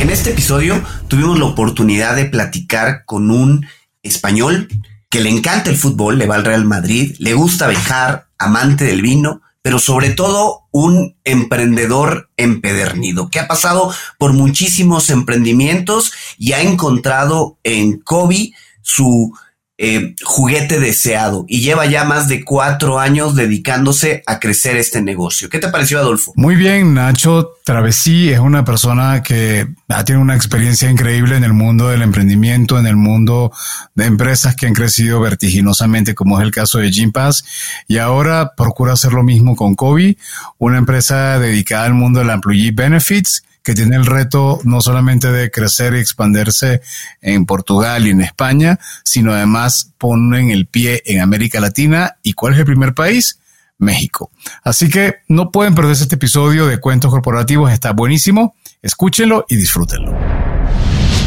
[0.00, 3.66] En este episodio tuvimos la oportunidad de platicar con un
[4.02, 4.66] español
[5.10, 9.02] que le encanta el fútbol, le va al Real Madrid, le gusta viajar, amante del
[9.02, 16.62] vino, pero sobre todo un emprendedor empedernido que ha pasado por muchísimos emprendimientos y ha
[16.62, 19.36] encontrado en Kobe su
[19.82, 25.48] eh, juguete deseado y lleva ya más de cuatro años dedicándose a crecer este negocio.
[25.48, 26.34] ¿Qué te pareció, Adolfo?
[26.36, 27.54] Muy bien, Nacho.
[27.64, 29.66] Travesí es una persona que
[30.04, 33.52] tiene una experiencia increíble en el mundo del emprendimiento, en el mundo
[33.94, 37.42] de empresas que han crecido vertiginosamente, como es el caso de Gympass,
[37.88, 40.18] y ahora procura hacer lo mismo con Kobe,
[40.58, 45.30] una empresa dedicada al mundo de la Employee Benefits que tiene el reto no solamente
[45.30, 46.80] de crecer y expandirse
[47.20, 52.16] en Portugal y en España, sino además ponen el pie en América Latina.
[52.22, 53.38] ¿Y cuál es el primer país?
[53.78, 54.30] México.
[54.62, 58.54] Así que no pueden perderse este episodio de Cuentos Corporativos, está buenísimo.
[58.82, 60.12] Escúchenlo y disfrútenlo.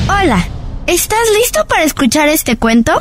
[0.08, 0.48] Hola,
[0.88, 2.94] ¿estás listo para escuchar este cuento?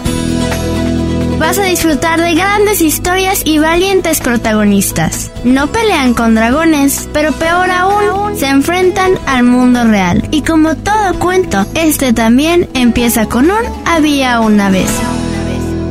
[1.42, 5.32] Vas a disfrutar de grandes historias y valientes protagonistas.
[5.42, 10.28] No pelean con dragones, pero peor aún, se enfrentan al mundo real.
[10.30, 14.88] Y como todo cuento, este también empieza con un había una vez.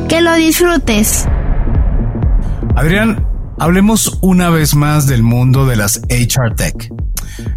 [0.08, 1.26] Que lo disfrutes.
[2.74, 3.22] Adrián,
[3.58, 7.01] hablemos una vez más del mundo de las HR Tech.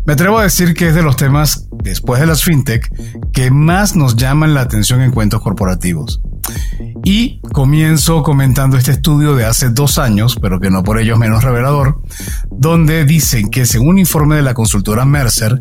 [0.05, 2.91] Me atrevo a decir que es de los temas, después de las fintech,
[3.31, 6.21] que más nos llaman la atención en cuentos corporativos.
[7.03, 11.19] Y comienzo comentando este estudio de hace dos años, pero que no por ello es
[11.19, 12.01] menos revelador,
[12.51, 15.59] donde dicen que según un informe de la consultora Mercer,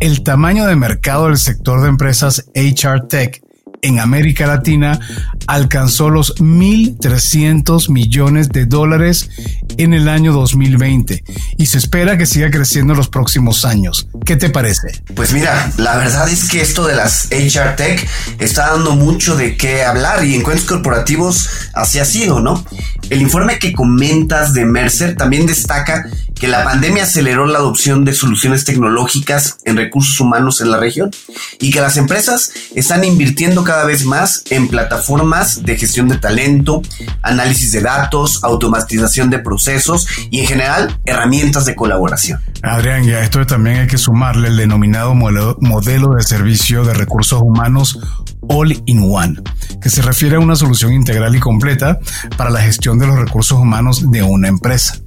[0.00, 3.42] el tamaño de mercado del sector de empresas HR Tech
[3.82, 5.00] en América Latina
[5.46, 9.30] alcanzó los 1.300 millones de dólares
[9.76, 11.24] en el año 2020
[11.56, 14.08] y se espera que siga creciendo en los próximos años.
[14.24, 15.02] ¿Qué te parece?
[15.14, 19.56] Pues mira, la verdad es que esto de las HR Tech está dando mucho de
[19.56, 22.64] qué hablar y en cuentos corporativos así ha sido, ¿no?
[23.08, 26.08] El informe que comentas de Mercer también destaca
[26.40, 31.10] que la pandemia aceleró la adopción de soluciones tecnológicas en recursos humanos en la región
[31.60, 36.80] y que las empresas están invirtiendo cada vez más en plataformas de gestión de talento,
[37.20, 42.40] análisis de datos, automatización de procesos y en general herramientas de colaboración.
[42.62, 47.40] Adrián, y a esto también hay que sumarle el denominado modelo de servicio de recursos
[47.42, 47.98] humanos
[48.52, 49.40] All in One,
[49.80, 52.00] que se refiere a una solución integral y completa
[52.36, 54.98] para la gestión de los recursos humanos de una empresa.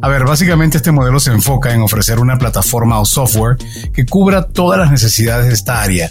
[0.00, 3.58] A ver, básicamente este modelo se enfoca en ofrecer una plataforma o software
[3.92, 6.10] que cubra todas las necesidades de esta área,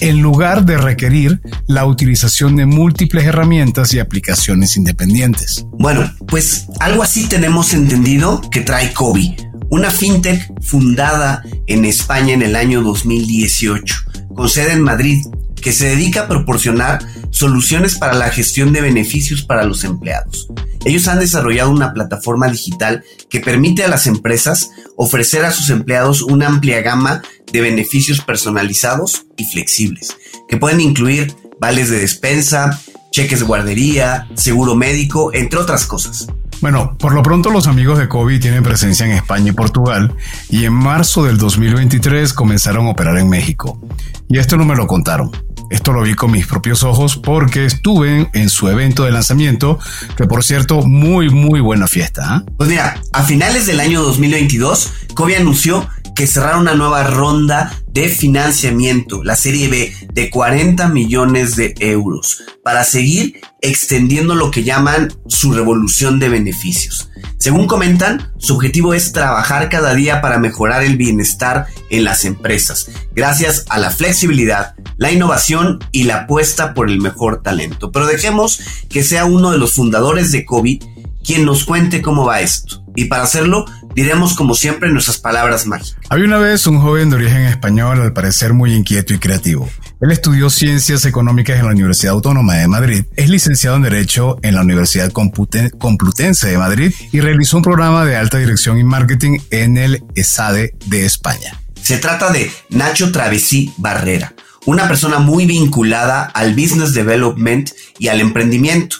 [0.00, 5.64] en lugar de requerir la utilización de múltiples herramientas y aplicaciones independientes.
[5.78, 9.34] Bueno, pues algo así tenemos entendido que trae Kobe,
[9.70, 13.96] una fintech fundada en España en el año 2018,
[14.34, 15.22] con sede en Madrid
[15.60, 20.48] que se dedica a proporcionar soluciones para la gestión de beneficios para los empleados.
[20.84, 26.22] Ellos han desarrollado una plataforma digital que permite a las empresas ofrecer a sus empleados
[26.22, 30.16] una amplia gama de beneficios personalizados y flexibles,
[30.48, 32.80] que pueden incluir vales de despensa,
[33.10, 36.28] cheques de guardería, seguro médico, entre otras cosas.
[36.60, 40.14] Bueno, por lo pronto los amigos de Kobe tienen presencia en España y Portugal
[40.50, 43.80] y en marzo del 2023 comenzaron a operar en México.
[44.28, 45.30] Y esto no me lo contaron.
[45.70, 49.78] Esto lo vi con mis propios ojos porque estuve en su evento de lanzamiento,
[50.16, 52.22] que por cierto, muy, muy buena fiesta.
[52.26, 52.44] ¿ah?
[52.56, 58.08] Pues mira, a finales del año 2022, Kobe anunció que cerraron una nueva ronda de
[58.08, 65.12] financiamiento, la serie B, de 40 millones de euros, para seguir extendiendo lo que llaman
[65.28, 67.08] su revolución de beneficios.
[67.38, 72.90] Según comentan, su objetivo es trabajar cada día para mejorar el bienestar en las empresas,
[73.14, 77.92] gracias a la flexibilidad, la innovación y la apuesta por el mejor talento.
[77.92, 80.82] Pero dejemos que sea uno de los fundadores de COVID
[81.22, 82.82] quien nos cuente cómo va esto.
[82.98, 83.64] Y para hacerlo,
[83.94, 85.96] diremos como siempre nuestras palabras mágicas.
[86.10, 89.70] Había una vez un joven de origen español, al parecer muy inquieto y creativo.
[90.00, 94.56] Él estudió Ciencias Económicas en la Universidad Autónoma de Madrid, es licenciado en Derecho en
[94.56, 99.76] la Universidad Complutense de Madrid y realizó un programa de alta dirección y marketing en
[99.76, 101.60] el ESADE de España.
[101.80, 104.34] Se trata de Nacho Travesí Barrera,
[104.66, 108.96] una persona muy vinculada al business development y al emprendimiento.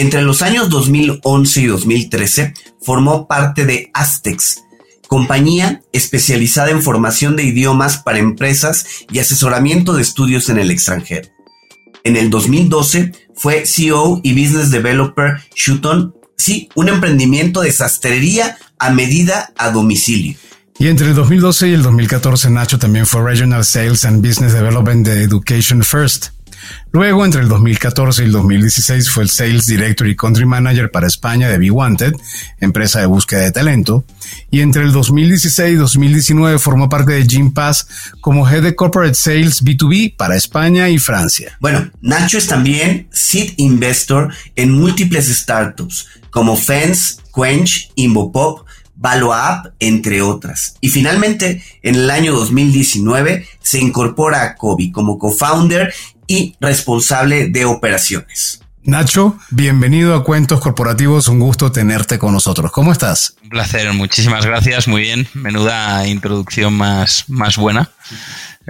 [0.00, 4.62] Entre los años 2011 y 2013 formó parte de Aztecs,
[5.08, 11.28] compañía especializada en formación de idiomas para empresas y asesoramiento de estudios en el extranjero.
[12.02, 18.88] En el 2012 fue CEO y Business Developer Shuton, sí, un emprendimiento de sastrería a
[18.88, 20.34] medida a domicilio.
[20.78, 25.06] Y entre el 2012 y el 2014 Nacho también fue Regional Sales and Business Development
[25.06, 26.28] de Education First.
[26.92, 31.06] Luego, entre el 2014 y el 2016, fue el Sales Director y Country Manager para
[31.06, 32.14] España de Be Wanted,
[32.60, 34.04] empresa de búsqueda de talento.
[34.50, 37.86] Y entre el 2016 y 2019 formó parte de Jim Pass
[38.20, 41.56] como Head de Corporate Sales B2B para España y Francia.
[41.60, 48.66] Bueno, Nacho es también Seed Investor en múltiples startups como Fence, Quench, Invopop,
[49.00, 50.76] ValoApp, entre otras.
[50.80, 55.92] Y finalmente, en el año 2019, se incorpora a Kobe como co-founder
[56.30, 58.60] y responsable de operaciones.
[58.84, 62.70] Nacho, bienvenido a Cuentos Corporativos, un gusto tenerte con nosotros.
[62.70, 63.34] ¿Cómo estás?
[63.42, 65.26] Un placer, muchísimas gracias, muy bien.
[65.34, 67.90] Menuda introducción más, más buena.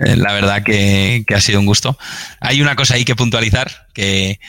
[0.00, 1.99] Eh, la verdad que, ha sido un gusto.
[2.41, 4.41] Hay una cosa ahí que puntualizar, que,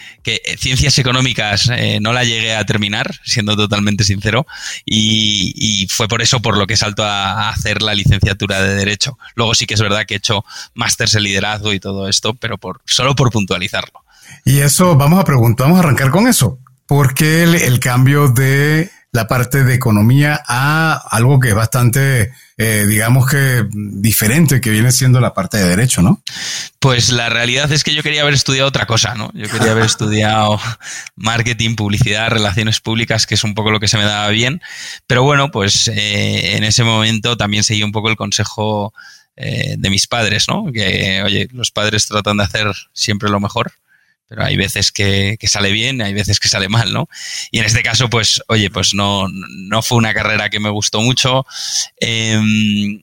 [0.58, 4.48] ciencias económicas eh, no la llegué a terminar, siendo totalmente sincero,
[4.86, 9.18] y, fue por eso por lo que salto a, hacer la licenciatura de Derecho.
[9.36, 12.58] Luego sí que es verdad que he hecho másters en liderazgo y todo esto, pero
[12.58, 14.00] por, solo por puntualizarlo.
[14.46, 16.60] Y eso, vamos a preguntar, vamos a arrancar con eso.
[16.86, 22.32] ¿Por qué el cambio de la parte de economía a algo que es bastante,
[22.64, 26.22] eh, digamos que diferente, que viene siendo la parte de derecho, ¿no?
[26.78, 29.32] Pues la realidad es que yo quería haber estudiado otra cosa, ¿no?
[29.34, 30.60] Yo quería haber estudiado
[31.16, 34.62] marketing, publicidad, relaciones públicas, que es un poco lo que se me daba bien.
[35.08, 38.94] Pero bueno, pues eh, en ese momento también seguí un poco el consejo
[39.36, 40.72] eh, de mis padres, ¿no?
[40.72, 43.74] Que, oye, los padres tratan de hacer siempre lo mejor
[44.32, 47.10] pero hay veces que, sale bien, hay veces que sale mal, ¿no?
[47.52, 51.02] Y en este caso, pues, oye, pues no, no fue una carrera que me gustó
[51.02, 51.46] mucho.
[52.00, 53.02] Em,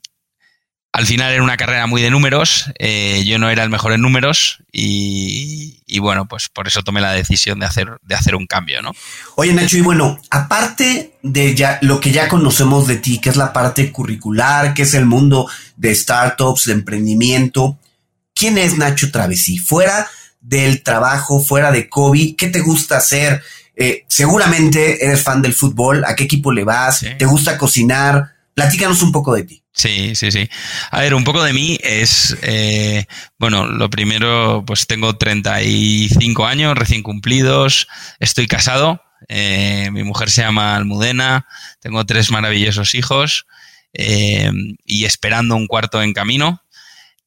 [0.91, 4.01] al final era una carrera muy de números, eh, yo no era el mejor en
[4.01, 8.81] números y, bueno, pues por eso tomé la decisión de hacer, de hacer un cambio,
[8.81, 8.93] ¿no?
[9.35, 13.53] Oye Nacho, y bueno, aparte de lo que ya conocemos de ti, que es la
[13.53, 15.47] parte curricular, que es el mundo
[15.77, 17.77] de startups, de emprendimiento,
[18.33, 19.59] ¿quién es Nacho Travesí?
[19.59, 20.07] Fuera
[20.41, 22.35] del trabajo, fuera de Kobe?
[22.37, 23.41] ¿Qué te gusta hacer?
[23.75, 26.03] Eh, seguramente eres fan del fútbol.
[26.05, 27.05] ¿A qué equipo le vas?
[27.17, 28.33] ¿Te gusta cocinar?
[28.53, 29.63] Platícanos un poco de ti.
[29.71, 30.49] Sí, sí, sí.
[30.91, 33.05] A ver, un poco de mí es, eh,
[33.37, 37.87] bueno, lo primero, pues tengo 35 años recién cumplidos,
[38.19, 41.47] estoy casado, eh, mi mujer se llama Almudena,
[41.79, 43.45] tengo tres maravillosos hijos
[43.93, 46.61] y esperando un cuarto en camino.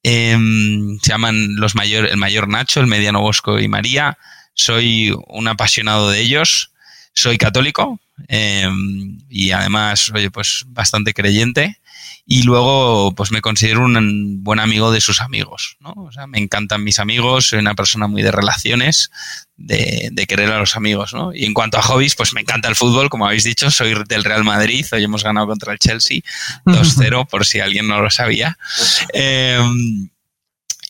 [0.03, 4.17] Em, se llaman los mayor, el mayor Nacho, el mediano Bosco y María.
[4.53, 6.71] Soy un apasionado de ellos.
[7.13, 11.79] Soy católico em, y además, oye, pues bastante creyente.
[12.25, 15.93] Y luego, pues me considero un buen amigo de sus amigos, ¿no?
[15.97, 19.11] O sea, me encantan mis amigos, soy una persona muy de relaciones,
[19.57, 21.33] de, de, querer a los amigos, ¿no?
[21.33, 24.23] Y en cuanto a hobbies, pues me encanta el fútbol, como habéis dicho, soy del
[24.23, 26.21] Real Madrid, hoy hemos ganado contra el Chelsea
[26.65, 28.57] 2-0, por si alguien no lo sabía.
[29.13, 30.09] Em,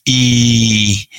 [0.05, 1.09] y,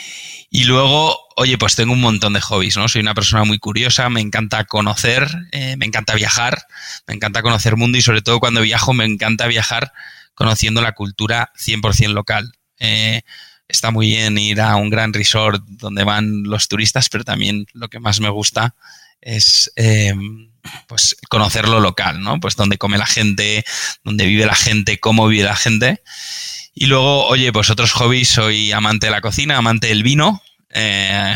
[0.56, 2.86] y luego, oye, pues tengo un montón de hobbies, ¿no?
[2.86, 6.64] Soy una persona muy curiosa, me encanta conocer, eh, me encanta viajar,
[7.08, 9.92] me encanta conocer mundo y sobre todo cuando viajo me encanta viajar
[10.36, 12.52] conociendo la cultura 100% local.
[12.78, 13.22] Eh,
[13.66, 17.88] está muy bien ir a un gran resort donde van los turistas, pero también lo
[17.88, 18.76] que más me gusta
[19.20, 20.52] es em,
[20.86, 22.38] pues conocer lo local, ¿no?
[22.38, 23.64] Pues donde come la gente,
[24.04, 26.00] donde vive la gente, cómo vive la gente.
[26.74, 30.42] Y luego, oye, pues otros hobbies, soy amante de la cocina, amante del vino.
[30.70, 31.34] Eh,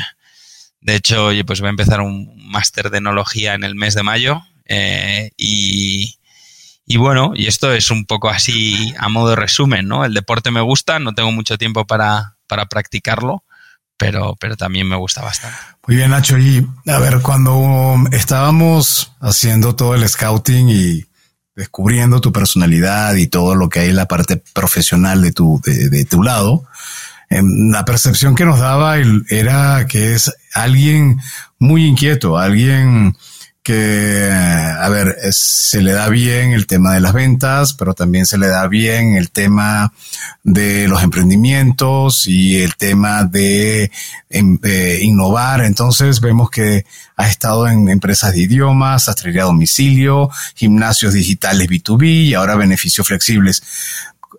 [0.80, 4.02] de hecho, oye, pues voy a empezar un máster de enología en el mes de
[4.02, 4.42] mayo.
[4.66, 6.18] Eh, y,
[6.86, 10.04] y bueno, y esto es un poco así a modo de resumen, ¿no?
[10.04, 13.44] El deporte me gusta, no tengo mucho tiempo para, para practicarlo,
[13.96, 15.58] pero, pero también me gusta bastante.
[15.86, 16.36] Muy bien, Nacho.
[16.38, 21.07] Y a ver, cuando estábamos haciendo todo el scouting y
[21.58, 25.88] descubriendo tu personalidad y todo lo que hay en la parte profesional de tu, de,
[25.88, 26.62] de tu lado,
[27.30, 28.96] em, la percepción que nos daba
[29.28, 31.18] era que es alguien
[31.58, 33.16] muy inquieto, alguien
[33.68, 38.38] que, a ver, se le da bien el tema de las ventas, pero también se
[38.38, 39.92] le da bien el tema
[40.42, 43.90] de los emprendimientos y el tema de,
[44.30, 44.58] em,
[45.02, 45.62] innovar.
[45.66, 52.28] Entonces vemos que ha estado en empresas de idiomas, sastrería a domicilio, gimnasios digitales B2B
[52.28, 53.62] y ahora beneficios flexibles.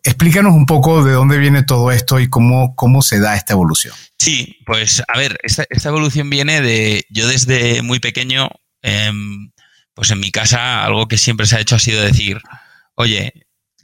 [0.03, 3.93] Explícanos un poco de dónde viene todo esto y cómo, cómo se da esta evolución.
[4.17, 8.49] Sí, pues a ver, esta evolución viene de, yo desde muy pequeño
[8.81, 9.51] Em,
[9.93, 12.41] pues en mi casa algo que siempre se ha hecho ha sido decir,
[12.95, 13.33] oye,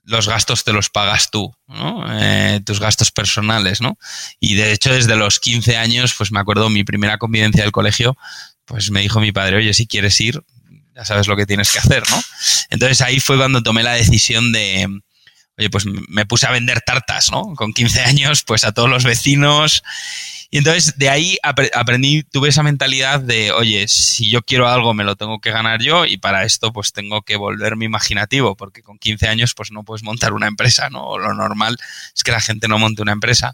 [0.06, 2.06] los gastos te los pagas tú, ¿no?
[2.22, 3.98] Eh, tus gastos personales, ¿no?
[4.40, 8.16] Y de hecho desde los 15 años, pues me acuerdo mi primera convivencia del colegio,
[8.66, 10.44] pues me dijo mi padre, oye, si quieres ir,
[10.96, 12.22] ya sabes lo que tienes que hacer, ¿no?
[12.70, 14.88] Entonces ahí fue cuando tomé la decisión de,
[15.58, 17.54] oye, pues me puse a vender tartas, ¿no?
[17.56, 19.84] Con 15 años, pues a todos los vecinos.
[20.56, 25.04] Y entonces de ahí aprendí, tuve esa mentalidad de, oye, si yo quiero algo me
[25.04, 28.98] lo tengo que ganar yo y para esto pues tengo que volverme imaginativo, porque con
[28.98, 31.18] 15 años pues no puedes montar una empresa, ¿no?
[31.18, 31.76] lo normal
[32.16, 33.54] es que la gente no monte una empresa.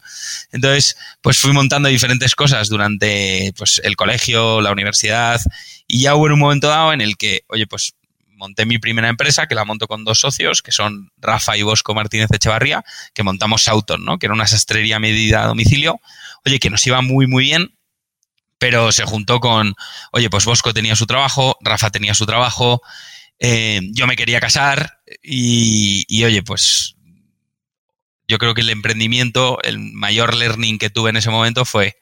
[0.51, 5.41] Entonces, pues fui montando diferentes cosas durante pues el colegio, la universidad
[5.87, 7.95] y ya hubo un momento dado en el que, oye, pues
[8.41, 11.93] monté mi primera empresa, que la monto con dos socios, que son Rafa y Bosco
[11.93, 14.17] Martínez Echevarría, que montamos Sauton, ¿no?
[14.17, 16.01] Que era una sastrería medida a domicilio.
[16.45, 17.77] Oye, que nos iba muy, muy bien,
[18.57, 19.75] pero se juntó con,
[20.11, 22.81] oye, pues Bosco tenía su trabajo, Rafa tenía su trabajo,
[23.39, 26.95] eh, yo me quería casar y, oye, pues
[28.27, 31.97] yo creo que el emprendimiento, el mayor learning que tuve en ese momento fue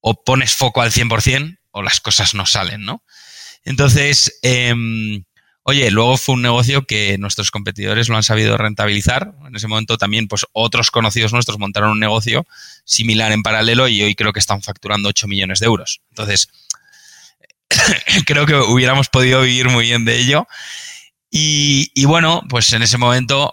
[0.00, 3.02] o pones foco al 100% o las cosas no salen, ¿no?
[3.64, 4.74] Entonces, eh,
[5.68, 9.32] Oye, luego fue un negocio que nuestros competidores lo han sabido rentabilizar.
[9.48, 12.46] En ese momento también, pues otros conocidos nuestros montaron un negocio
[12.84, 16.02] similar en paralelo y hoy creo que están facturando 8 millones de euros.
[16.10, 16.50] Entonces,
[18.26, 20.46] creo que hubiéramos podido vivir muy bien de ello.
[21.32, 23.52] Y, bueno, pues en ese momento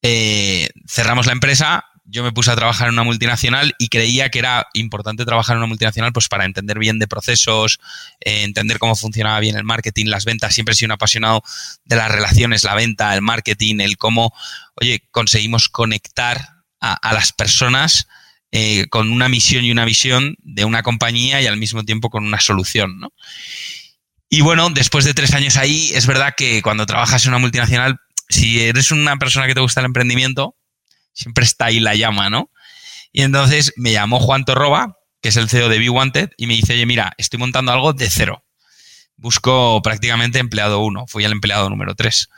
[0.00, 4.38] eh, cerramos la empresa, yo me puse a trabajar en una multinacional y creía que
[4.38, 7.80] era importante trabajar en una multinacional pues para entender bien de procesos,
[8.20, 10.54] eh, entender cómo funcionaba bien el marketing, las ventas.
[10.54, 11.42] Siempre he sido un apasionado
[11.84, 14.32] de las relaciones, la venta, el marketing, el cómo,
[14.74, 16.48] oye, conseguimos conectar
[16.80, 18.08] a, las personas
[18.50, 22.26] eh, con una misión y una visión de una compañía y al mismo tiempo con
[22.26, 23.12] una solución, ¿no?
[24.28, 27.98] Y bueno, después de tres años ahí, es verdad que cuando trabajas en una multinacional,
[28.28, 30.56] si eres una persona que te gusta el emprendimiento,
[31.12, 32.50] siempre está ahí la llama, ¿no?
[33.12, 36.54] Y entonces me llamó Juan Torroba, que es el CEO de Be Wanted, y me
[36.54, 38.44] dice, oye, mira, estoy montando algo de cero.
[39.16, 42.28] Busco prácticamente empleado uno, fui el empleado número tres.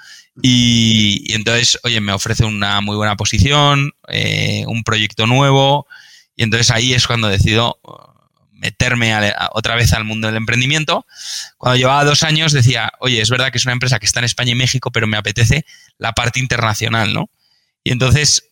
[0.42, 5.86] Y, entonces, oye, me ofrece una muy buena posición, eh, un proyecto nuevo,
[6.36, 8.14] y entonces ahí es cuando decido uh,
[8.50, 9.14] meterme
[9.52, 11.06] otra vez al mundo del emprendimiento.
[11.56, 14.24] Cuando llevaba dos años decía, oye, es verdad que es una empresa que está en
[14.24, 15.64] España y México, pero me apetece
[15.98, 17.30] la parte internacional, ¿no?
[17.84, 18.50] Y entonces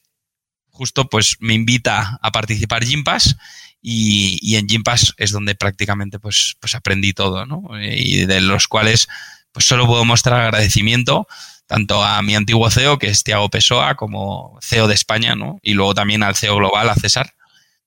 [0.72, 3.36] justo pues me invita a participar Gympass
[3.80, 7.62] y, y en Gympass es donde prácticamente pues, pues aprendí todo, ¿no?
[7.80, 9.08] Y de los cuales
[9.52, 11.26] pues solo puedo mostrar agradecimiento
[11.66, 15.58] tanto a mi antiguo CEO, que es Tiago Pessoa, como CEO de España, ¿no?
[15.62, 17.34] Y luego también al CEO global, a César,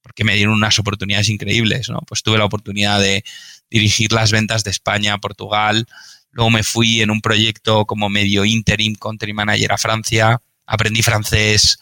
[0.02, 2.00] porque me dieron unas oportunidades increíbles, ¿no?
[2.08, 3.24] Pues tuve la oportunidad de
[3.70, 5.86] dirigir las ventas de España Portugal,
[6.32, 11.78] luego me fui en un proyecto como medio interim country manager a Francia, aprendí francés,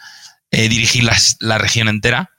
[0.53, 1.01] eh, dirigí
[1.39, 2.29] la región entera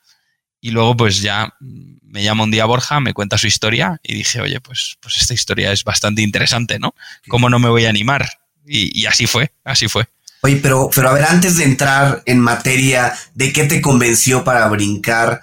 [0.61, 1.53] y luego pues ya
[2.01, 5.35] me llama un día Borja, me cuenta su historia y dije, oye, pues, pues esta
[5.35, 6.95] historia es bastante interesante, ¿no?
[7.29, 8.27] ¿Cómo no me voy a animar?
[8.65, 10.07] Y, así fue, así fue.
[10.41, 14.69] Oye, pero, pero a ver, antes de entrar en materia de qué te convenció para
[14.69, 15.43] brincar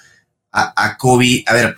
[0.51, 1.75] a, a Kobe, a ver,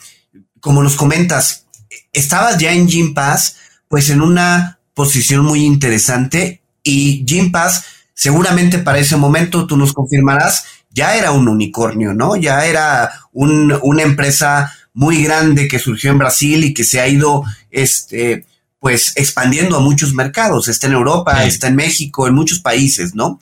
[0.59, 1.65] como nos comentas,
[2.13, 3.57] estabas ya en Gym Pass,
[3.89, 7.83] pues en una posición muy interesante y Gym Pass
[8.13, 12.35] seguramente para ese momento tú nos confirmarás ya era un unicornio, ¿no?
[12.35, 17.43] Ya era una empresa muy grande que surgió en Brasil y que se ha ido,
[17.71, 18.45] este,
[18.79, 20.67] pues, expandiendo a muchos mercados.
[20.67, 23.39] Está en Europa, está en México, en muchos países, ¿no?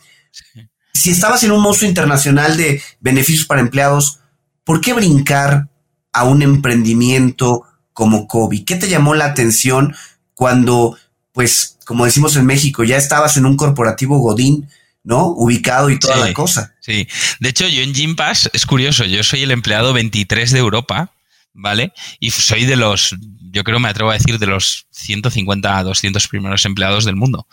[0.94, 4.20] Si estabas en un monstruo internacional de beneficios para empleados,
[4.64, 5.68] ¿por qué brincar
[6.14, 8.64] a un emprendimiento como Kobe?
[8.64, 9.94] ¿Qué te llamó la atención
[10.34, 10.98] cuando,
[11.34, 14.70] pues, como decimos en México, ya estabas en un corporativo Godín?
[15.04, 15.28] ¿No?
[15.28, 16.76] Ubicado y toda la cosa.
[16.82, 17.08] Sí.
[17.40, 21.14] De hecho, yo en Gympass es curioso, yo soy el empleado 23 de Europa,
[21.54, 21.94] ¿vale?
[22.20, 23.16] Y soy de los,
[23.52, 27.48] yo creo me atrevo a decir, de los 150 a 200 primeros empleados del mundo.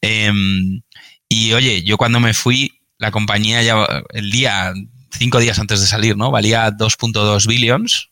[0.00, 0.82] Em,
[1.28, 4.72] y oye, yo cuando me fui, la compañía ya el día,
[5.16, 6.30] cinco días antes de salir, ¿no?
[6.30, 8.10] Valía 2.2 billions.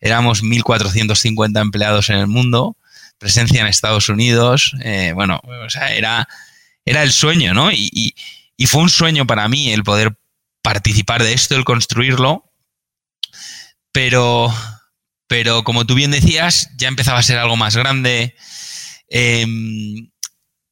[0.00, 2.76] Éramos 1.450 empleados en el mundo,
[3.18, 4.74] presencia en Estados Unidos.
[4.82, 6.26] Eh, bueno, o sea, era
[6.84, 7.70] era el sueño, ¿no?
[7.72, 8.14] Y,
[8.66, 10.16] fue un sueño para mí el poder
[10.62, 12.52] participar de esto, el construirlo,
[13.90, 14.54] pero,
[15.26, 18.36] pero como tú bien decías, ya empezaba a ser algo más grande.
[19.08, 20.10] Em,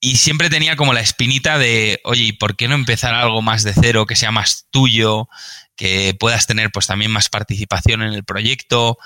[0.00, 3.64] y siempre tenía como la espinita de, oye, ¿y por qué no empezar algo más
[3.64, 5.28] de cero, que sea más tuyo,
[5.76, 8.98] que puedas tener pues también más participación en el proyecto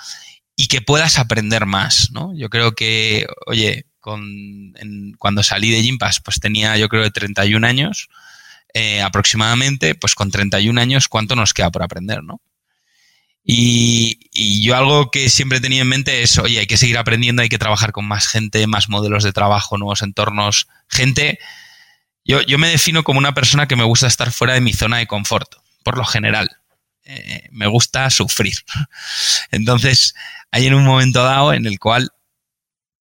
[0.56, 2.37] y que puedas aprender más, ¿no?
[2.37, 3.87] Yo creo que, oye,
[5.18, 8.08] cuando salí de Gympass, pues tenía yo creo de 31 años
[8.73, 12.40] eh, aproximadamente, pues con 31 años, ¿cuánto nos queda por aprender, no?
[13.44, 14.18] Y,
[14.62, 17.58] yo algo que siempre tenía en mente es, oye, hay que seguir aprendiendo, hay que
[17.58, 21.38] trabajar con más gente, más modelos de trabajo, nuevos entornos, gente,
[22.25, 24.96] Yo, yo me defino como una persona que me gusta estar fuera de mi zona
[24.99, 26.49] de confort, por lo general.
[27.04, 28.56] Eh, me gusta sufrir.
[29.50, 30.14] Entonces,
[30.50, 32.11] hay en un momento dado en el cual,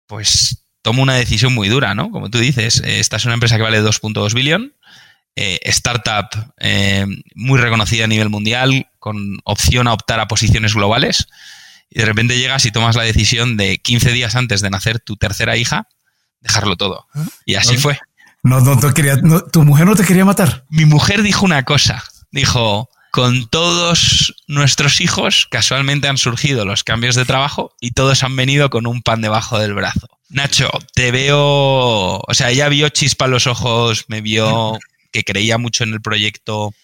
[0.07, 2.11] pues, tomo una decisión muy dura, ¿no?
[2.11, 4.75] Como tú dices, eh, esta es una empresa que vale 2.2 billón,
[5.35, 6.29] eh, startup
[7.35, 11.27] muy reconocida a nivel mundial, con opción a optar a posiciones globales,
[11.89, 15.17] y de repente llegas y tomas la decisión de 15 días antes de nacer tu
[15.17, 15.89] tercera hija,
[16.43, 17.07] dejarlo todo.
[17.15, 17.25] ¿Ah?
[17.47, 17.99] Y así fue.
[18.43, 19.17] No, no, quería,
[19.51, 20.67] tu mujer no te quería matar.
[20.69, 27.15] Mi mujer dijo una cosa, dijo, con todos nuestros hijos, casualmente han surgido los cambios
[27.15, 30.09] de trabajo y todos han venido con un pan debajo del brazo.
[30.35, 34.81] Nacho, te veo, o sea, ella vio chispa en los ojos, me vio
[35.13, 36.75] que creía mucho en el proyecto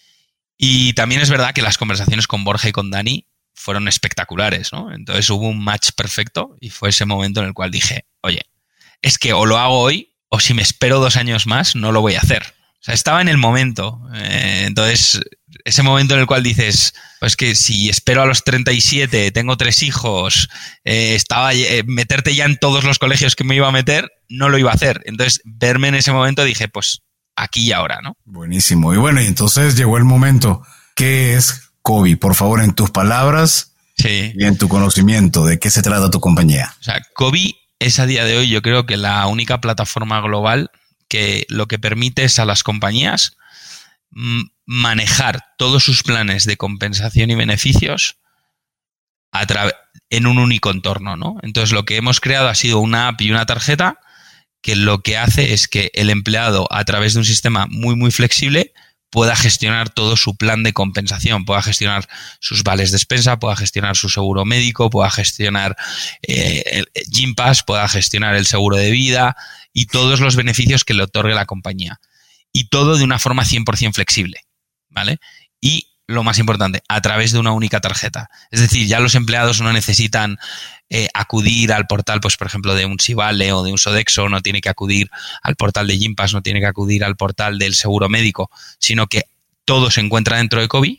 [0.57, 4.93] y también es verdad que las conversaciones con Borja y con Dani fueron espectaculares, ¿no?
[4.95, 8.43] Entonces hubo un match perfecto y fue ese momento en el cual dije, oye,
[9.03, 12.03] es que o lo hago hoy o si me espero dos años más, no lo
[12.03, 12.45] voy a hacer.
[12.45, 14.01] O sea, estaba en el momento.
[14.15, 15.21] Eh, entonces,
[15.65, 19.83] ese momento en el cual dices, pues que si espero a los 37, tengo tres
[19.83, 20.49] hijos,
[20.85, 24.49] eh, estaba eh, meterte ya en todos los colegios que me iba a meter, no
[24.49, 25.03] lo iba a hacer.
[25.05, 27.03] Entonces, verme en ese momento dije, pues
[27.37, 28.17] aquí y ahora, ¿no?
[28.25, 28.95] Buenísimo.
[28.95, 30.63] Y bueno, y entonces llegó el momento.
[30.95, 32.17] ¿Qué es Kobe?
[32.17, 36.75] Por favor, en tus palabras y en tu conocimiento, ¿de qué se trata tu compañía?
[36.81, 40.71] O sea, Kobe es a día de hoy, yo creo que la única plataforma global
[41.09, 43.37] que lo que permite es a las compañías
[44.67, 48.17] manejar todos sus planes de compensación y beneficios
[50.11, 51.37] en un único entorno, ¿no?
[51.43, 54.01] Entonces lo que hemos creado ha sido una app y una tarjeta
[54.61, 58.11] que lo que hace es que el empleado a través de un sistema muy muy
[58.11, 58.73] flexible
[59.11, 63.97] pueda gestionar todo su plan de compensación, pueda gestionar sus vales de despensa, pueda gestionar
[63.97, 65.77] su seguro médico, pueda gestionar
[66.23, 66.63] eh,
[66.95, 69.37] el Gym Pass, pueda gestionar el seguro de vida
[69.73, 72.01] y todos los beneficios que le otorgue la compañía.
[72.53, 74.41] Y todo de una forma 100% flexible,
[74.89, 75.19] ¿vale?
[75.61, 78.31] Y lo más importante, a través de una única tarjeta.
[78.51, 80.39] Es decir, ya los empleados no necesitan
[80.89, 84.41] eh, acudir al portal, pues por ejemplo, de un Sivale o de un Sodexo, no
[84.43, 85.09] tiene que acudir
[85.43, 89.27] al portal de Gympass, no tiene que acudir al portal del seguro médico, sino que
[89.65, 90.99] todo se encuentra dentro de COVID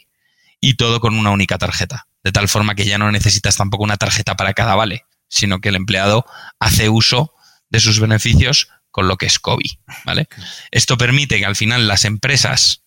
[0.62, 2.08] y todo con una única tarjeta.
[2.23, 5.69] De tal forma que ya no necesitas tampoco una tarjeta para cada vale, sino que
[5.69, 6.26] el empleado
[6.58, 7.34] hace uso
[7.69, 9.71] de sus beneficios con lo que es COVID,
[10.06, 10.27] ¿vale?
[10.71, 12.84] Esto permite que al final las empresas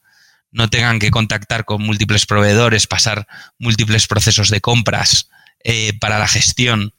[0.55, 3.27] no tengan que contactar con múltiples proveedores, pasar
[3.59, 5.29] múltiples procesos de compras
[5.65, 6.95] eh, para la gestión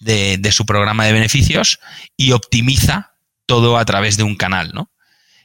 [0.00, 1.80] de, su programa de beneficios
[2.16, 3.14] y optimiza
[3.46, 4.90] todo a través de un canal, ¿no?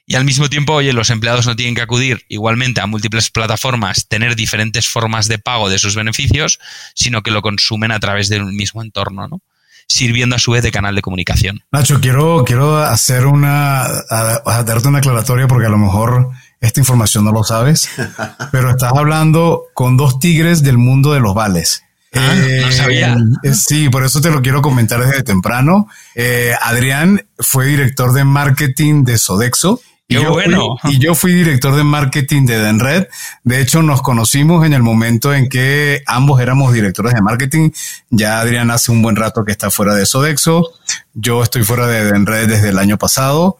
[0.05, 4.09] Y al mismo tiempo, oye, los empleados no tienen que acudir igualmente a múltiples plataformas,
[4.09, 6.59] tener diferentes formas de pago de sus beneficios,
[6.93, 9.41] sino que lo consumen a través del mismo entorno, ¿no?
[9.87, 11.61] Sirviendo a su vez de canal de comunicación.
[11.71, 16.29] Nacho, quiero, quiero hacer una, a darte una aclaratoria porque a lo mejor
[16.63, 17.89] esta información no lo sabes,
[18.51, 21.83] pero estás hablando con dos tigres del mundo de los vales.
[22.13, 23.17] Ah, no sabía.
[23.43, 25.87] Eh, sí, por eso te lo quiero comentar desde temprano.
[26.15, 29.81] Eh, Adrián fue director de marketing de Sodexo.
[30.07, 30.75] Y yo bueno.
[30.83, 33.07] y yo fui director de marketing de Denred.
[33.43, 37.71] De hecho, nos conocimos en el momento en que ambos éramos directores de marketing.
[38.09, 40.71] Ya Adrián hace un buen rato que está fuera de Sodexo.
[41.13, 43.57] Yo estoy fuera de Denred desde el año pasado.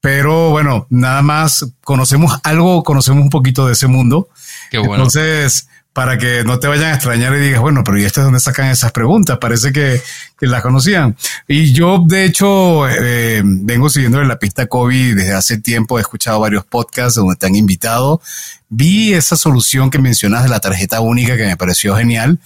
[0.00, 4.28] Pero bueno, nada más conocemos algo, conocemos un poquito de ese mundo.
[4.70, 4.94] Qué bueno.
[4.94, 8.24] Entonces, para que no te vayan a extrañar y digas, bueno, pero ¿y este es
[8.26, 9.38] donde sacan esas preguntas?
[9.38, 10.02] Parece que,
[10.40, 11.16] las conocían.
[11.48, 15.96] Y yo, de hecho, eh, vengo siguiendo la pista COVID desde hace tiempo.
[15.96, 18.20] He escuchado varios podcasts donde te han invitado.
[18.68, 22.40] Vi esa solución que mencionas de la tarjeta única que me pareció genial.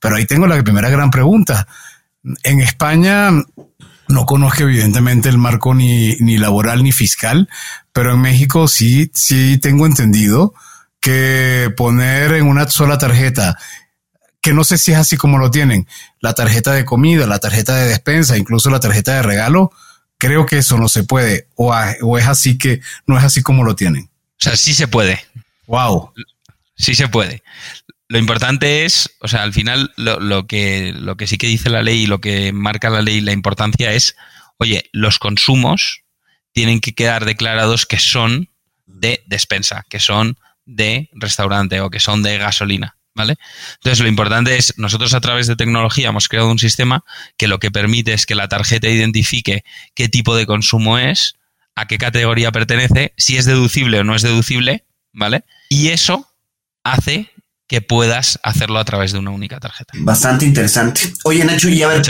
[0.00, 1.68] Pero ahí tengo la primera gran pregunta.
[2.42, 3.30] En España,
[4.08, 7.48] no conozco evidentemente el marco ni, ni laboral ni fiscal,
[7.92, 10.54] pero en México sí, sí tengo entendido
[11.00, 13.58] que poner en una sola tarjeta,
[14.40, 15.86] que no sé si es así como lo tienen,
[16.20, 19.72] la tarjeta de comida, la tarjeta de despensa, incluso la tarjeta de regalo,
[20.18, 23.64] creo que eso no se puede, o, o es así que no es así como
[23.64, 24.04] lo tienen.
[24.04, 25.24] O sea, sí se puede.
[25.66, 26.12] Wow.
[26.76, 27.42] Sí se puede
[28.08, 31.82] lo importante es, o sea, al final lo, que, lo que sí que dice la
[31.82, 34.16] ley y lo que marca la ley, la importancia es,
[34.58, 36.02] oye, los consumos
[36.52, 38.48] tienen que quedar declarados que son
[38.86, 43.36] de despensa, que son de restaurante o que son de gasolina, ¿vale?
[43.76, 47.04] Entonces, lo importante es, nosotros a través de tecnología hemos creado un sistema
[47.38, 51.36] que lo que permite es que la tarjeta identifique qué tipo de consumo es,
[51.76, 55.44] a qué categoría pertenece, si es deducible o no es deducible, ¿vale?
[55.68, 56.28] Y eso
[56.84, 57.30] hace
[57.68, 59.92] que puedas hacerlo a través de una única tarjeta.
[59.98, 61.00] Bastante interesante.
[61.24, 62.02] Oye, Nacho, y a ver,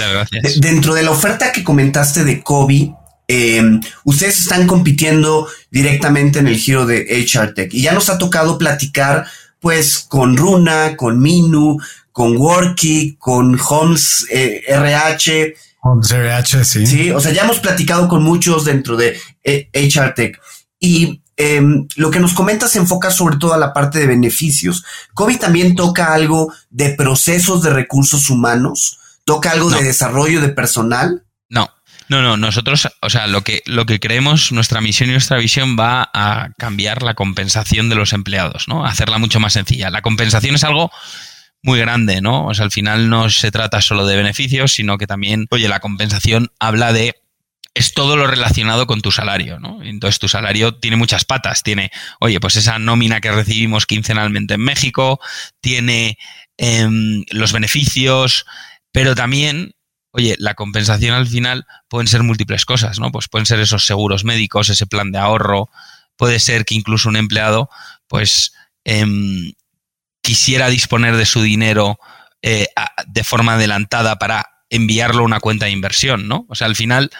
[0.58, 2.92] dentro de la oferta que comentaste de Kobe,
[3.28, 8.18] eh, ustedes están compitiendo directamente en el giro de HR Tech y ya nos ha
[8.18, 9.26] tocado platicar
[9.60, 11.78] pues con Runa, con Minu,
[12.12, 15.54] con Worky, con Homes RH.
[15.82, 16.86] Homes RH, sí.
[16.86, 20.40] Sí, o sea, ya hemos platicado con muchos dentro de HR Tech
[20.78, 24.84] y em, lo que nos comenta se enfoca sobre todo a la parte de beneficios.
[25.14, 31.25] COVID también toca algo de procesos de recursos humanos, toca algo de desarrollo de personal.
[32.08, 35.38] No, no, no, nosotros, o sea, lo que, lo que creemos, nuestra misión y nuestra
[35.38, 38.86] visión va a cambiar la compensación de los empleados, ¿no?
[38.86, 39.90] hacerla mucho más sencilla.
[39.90, 40.90] La compensación es algo
[41.62, 42.46] muy grande, ¿no?
[42.46, 45.80] O sea, al final no se trata solo de beneficios, sino que también, oye, la
[45.80, 47.16] compensación habla de
[47.76, 49.82] es todo lo relacionado con tu salario, ¿no?
[49.82, 51.62] Entonces tu salario tiene muchas patas.
[51.62, 51.90] Tiene,
[52.20, 55.20] oye, pues esa nómina que recibimos quincenalmente en México,
[55.60, 56.16] tiene
[56.56, 58.46] em, los beneficios,
[58.92, 59.75] pero también
[60.16, 63.12] oye, la compensación al final pueden ser múltiples cosas, ¿no?
[63.12, 65.68] Pues pueden ser esos seguros médicos, ese plan de ahorro,
[66.16, 67.68] puede ser que incluso un empleado,
[68.08, 69.52] pues, em,
[70.22, 71.98] quisiera disponer de su dinero
[72.42, 72.68] eh,
[73.06, 76.46] de forma adelantada para enviarlo a una cuenta de inversión, ¿no?
[76.48, 77.10] O sea, al final,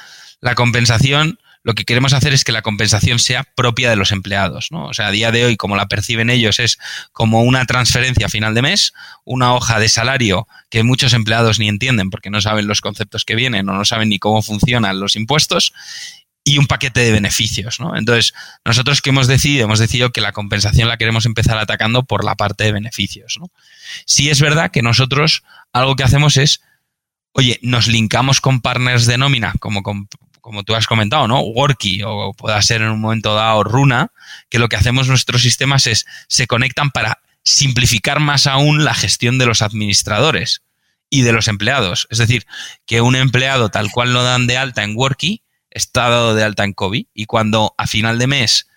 [0.41, 4.68] la compensación lo que queremos hacer es que la compensación sea propia de los empleados.
[4.70, 4.87] ¿no?
[4.87, 6.79] O sea, a día de hoy, como la perciben ellos, es
[7.11, 8.92] como una transferencia a final de mes,
[9.24, 13.35] una hoja de salario que muchos empleados ni entienden porque no saben los conceptos que
[13.35, 15.72] vienen o no saben ni cómo funcionan los impuestos
[16.44, 17.96] y un paquete de beneficios, ¿no?
[17.96, 18.33] Entonces,
[18.64, 22.37] nosotros que hemos decidido, hemos decidido que la compensación la queremos empezar atacando por la
[22.37, 23.50] parte de beneficios, ¿no?
[24.05, 26.61] Sí es verdad que nosotros algo que hacemos es,
[27.33, 30.07] oye, nos linkamos con partners de nómina, como con
[30.47, 31.41] como tú has comentado, ¿no?
[31.41, 34.13] Worky o pueda ser en un momento dado Runa,
[34.49, 39.39] que lo que hacemos nuestros sistemas es se conectan para simplificar más aún la gestión
[39.39, 40.63] de los administradores
[41.11, 42.07] y de los empleados.
[42.11, 42.47] Es decir,
[42.87, 46.63] que un empleado tal cual lo dan de alta en Worky está dado de alta
[46.63, 48.69] en COVID y cuando a final de mes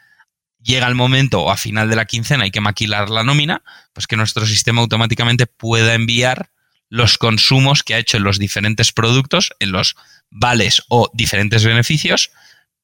[0.59, 3.61] llega el momento o a final de la quincena hay que maquilar la nómina,
[3.93, 6.49] pues que nuestro sistema automáticamente pueda enviar
[6.89, 9.95] los consumos que ha hecho en los diferentes productos, en los
[10.31, 12.31] vales o diferentes beneficios,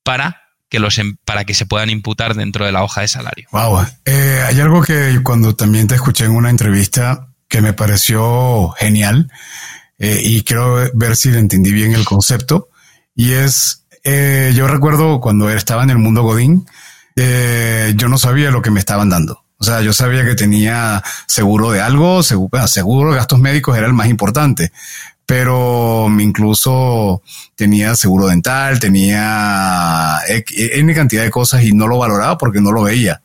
[0.04, 3.48] para que, los, em, para que se puedan imputar dentro de la hoja de salario.
[3.52, 3.86] Wow.
[4.06, 9.32] Eh, hay algo que cuando también te escuché en una entrevista que me pareció genial
[10.00, 12.70] eh, y quiero ver si le entendí bien el concepto.
[13.16, 16.66] Y es, eh, yo recuerdo cuando estaba en el mundo Godín,
[17.16, 19.46] yo no sabía lo que me estaban dando.
[19.58, 23.88] O sea, yo sabía que tenía seguro de algo, seguro, seguro de gastos médicos era
[23.88, 24.74] el más importante,
[25.26, 27.22] pero incluso
[27.56, 32.84] tenía seguro dental, tenía N cantidad de cosas y no lo valoraba porque no lo
[32.84, 33.22] veía.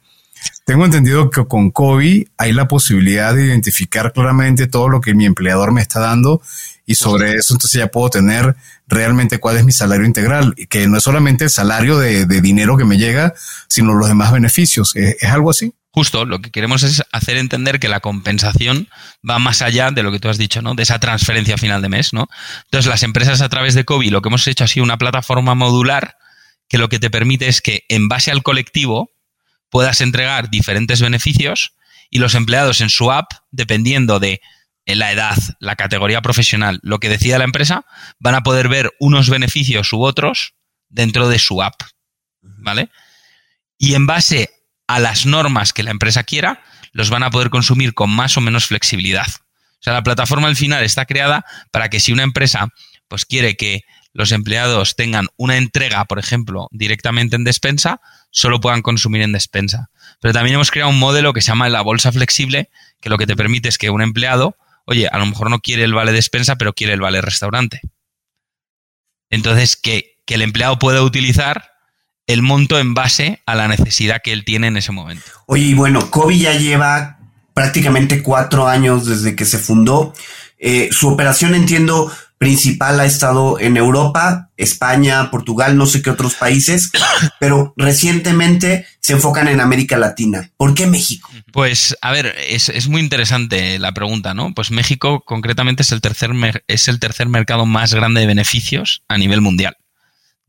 [0.65, 5.27] Tengo entendido que con COVID hay la posibilidad de identificar claramente todo lo que mi
[5.27, 6.41] empleador me está dando
[6.87, 8.57] y sobre eso entonces ya puedo tener
[8.89, 12.85] realmente cuál es mi salario integral, que no es solamente el salario de, dinero que
[12.85, 13.35] me llega,
[13.69, 14.95] sino los demás beneficios.
[14.97, 15.73] ¿Es, algo así?
[15.93, 18.89] Justo, lo que queremos es hacer entender que la compensación
[19.29, 20.75] va más allá de lo que tú has dicho, ¿no?
[20.75, 22.29] De esa transferencia final de mes, ¿no?
[22.67, 25.57] Entonces, las empresas a través de COVID lo que hemos hecho ha sido una plataforma
[25.57, 26.17] modular
[26.69, 29.11] que lo que te permite es que en base al colectivo
[29.69, 31.75] puedas entregar diferentes beneficios
[32.09, 34.41] y los empleados en su app, dependiendo de
[34.87, 37.85] la edad, la categoría profesional, lo que decida la empresa,
[38.19, 40.55] van a poder ver unos beneficios u otros
[40.89, 41.83] dentro de su app.
[42.43, 42.91] ¿Vale?
[43.79, 44.51] Y en base
[44.95, 48.41] a las normas que la empresa quiera, los van a poder consumir con más o
[48.41, 49.27] menos flexibilidad.
[49.27, 52.69] O sea, la plataforma al final está creada para que si una empresa
[53.09, 58.01] pues quiere que los empleados tengan una entrega, por ejemplo, directamente en despensa,
[58.31, 59.91] solo puedan consumir en despensa.
[60.21, 63.27] Pero también hemos creado un modelo que se llama la bolsa flexible, que lo que
[63.27, 64.57] te permite es que un empleado
[64.91, 67.81] oye, a lo mejor no quiere el vale despensa, pero quiere el vale restaurante.
[69.31, 71.70] Entonces, que, el empleado pueda utilizar
[72.33, 75.25] el monto en base a la necesidad que él tiene en ese momento.
[75.47, 77.19] Oye, y bueno, Kobe ya lleva
[77.55, 80.15] prácticamente cuatro años desde que se fundó.
[80.59, 86.35] Eh, su operación, entiendo, principal ha estado en Europa, España, Portugal, no sé qué otros
[86.35, 86.91] países,
[87.41, 90.51] pero recientemente se enfocan en América Latina.
[90.57, 91.29] ¿Por qué México?
[91.53, 94.55] Pues, a ver, es, muy interesante la pregunta, ¿no?
[94.55, 96.31] Pues México concretamente es el, tercer
[96.67, 99.77] es el tercer mercado más grande de beneficios a nivel mundial,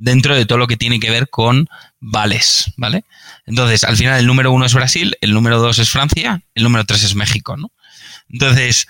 [0.01, 3.05] dentro de todo lo que tiene que ver con vales, ¿vale?
[3.45, 6.85] Entonces, al final el número uno es Brasil, el número dos es Francia, el número
[6.85, 7.71] tres es México, ¿no?
[8.27, 8.87] Entonces,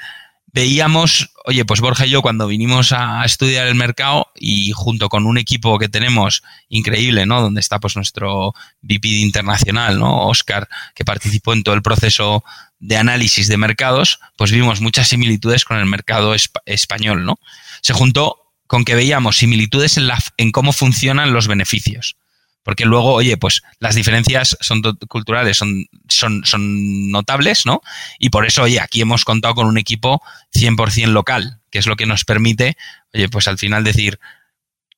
[0.53, 5.25] veíamos, oye, pues Borja y yo cuando vinimos a estudiar el mercado y junto con
[5.25, 7.41] un equipo que tenemos increíble, ¿no?
[7.41, 10.27] Donde está pues nuestro VP internacional, ¿no?
[10.27, 12.45] Oscar, que participó en todo el proceso
[12.79, 16.33] de análisis de mercados, pues vimos muchas similitudes con el mercado
[16.65, 17.37] español, ¿no?
[17.81, 18.40] Se juntó
[18.71, 19.99] con que veíamos similitudes
[20.37, 22.15] en, cómo funcionan los beneficios.
[22.63, 27.81] Porque luego, oye, pues las diferencias son culturales, son, son, son notables, ¿no?
[28.17, 30.21] Y por eso, oye, aquí hemos contado con un equipo
[30.55, 32.77] 100% local, que es lo que nos permite,
[33.13, 34.21] oye, pues al final decir,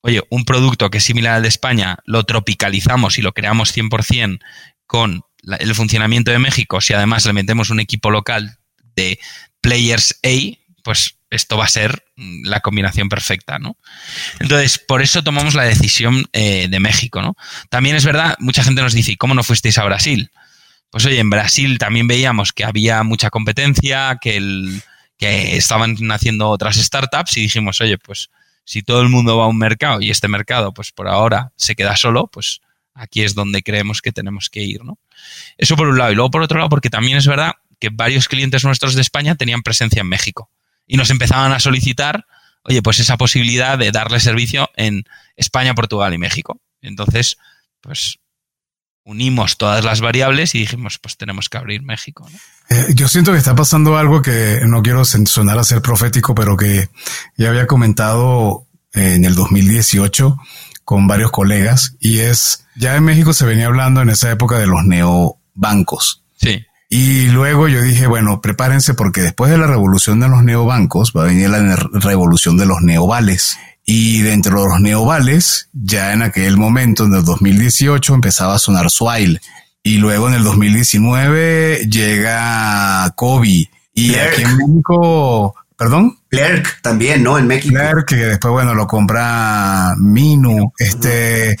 [0.02, 4.38] oye, un producto que es similar al de España, lo tropicalizamos y lo creamos 100%
[4.86, 5.24] con
[5.58, 8.56] el funcionamiento de México, si además le metemos un equipo local
[8.94, 9.18] de
[9.60, 13.76] players A, pues esto va a ser la combinación perfecta, ¿no?
[14.40, 17.36] Entonces, por eso tomamos la decisión eh, de México, ¿no?
[17.68, 20.30] También es verdad, mucha gente nos dice, ¿cómo no fuisteis a Brasil?
[20.90, 24.82] Pues oye, en Brasil también veíamos que había mucha competencia, que, el,
[25.18, 28.30] que estaban naciendo otras startups y dijimos, oye, pues
[28.64, 31.74] si todo el mundo va a un mercado y este mercado, pues por ahora se
[31.74, 32.60] queda solo, pues
[32.94, 34.98] aquí es donde creemos que tenemos que ir, ¿no?
[35.58, 36.12] Eso por un lado.
[36.12, 39.34] Y luego por otro lado, porque también es verdad que varios clientes nuestros de España
[39.34, 40.48] tenían presencia en México
[40.86, 42.26] y nos empezaban a solicitar,
[42.62, 45.04] oye, pues esa posibilidad de darle servicio en
[45.36, 46.60] España, Portugal y México.
[46.80, 47.36] Entonces,
[47.80, 48.18] pues
[49.04, 52.26] unimos todas las variables y dijimos, pues tenemos que abrir México.
[52.70, 56.56] Eh, yo siento que está pasando algo que no quiero sonar a ser profético, pero
[56.56, 56.88] que
[57.36, 60.38] ya había comentado en el 2018
[60.84, 64.66] con varios colegas y es, ya en México se venía hablando en esa época de
[64.66, 66.22] los neobancos.
[66.36, 66.64] Sí.
[66.88, 71.22] Y luego yo dije, bueno, prepárense porque después de la revolución de los neobancos va
[71.22, 73.56] a venir la revolución de los neovales.
[73.86, 78.90] Y dentro de los neovales, ya en aquel momento, en el 2018, empezaba a sonar
[78.90, 79.40] Swile.
[79.82, 83.68] Y luego en el 2019 llega Kobe.
[83.92, 86.18] Y aquí en México, perdón.
[86.30, 87.38] Clerk también, ¿no?
[87.38, 87.74] En México.
[87.74, 90.72] Clerk, que después, bueno, lo compra Minu.
[90.78, 91.56] Este,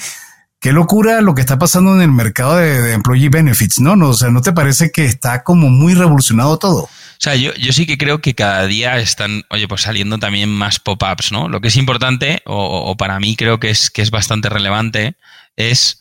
[0.64, 3.92] qué locura lo que está pasando en el mercado de, employee benefits, ¿no?
[4.08, 6.84] O sea, ¿no te parece que está como muy revolucionado todo?
[6.84, 10.48] O sea, yo, yo sí que creo que cada día están, oye, pues saliendo también
[10.48, 11.50] más pop-ups, ¿no?
[11.50, 15.16] Lo que es importante, o, para mí creo que es, que es bastante relevante,
[15.54, 16.00] es,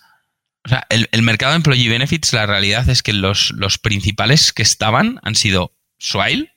[0.64, 4.54] o sea, el, el, mercado de employee benefits, la realidad es que los, los principales
[4.54, 6.54] que estaban han sido Swile,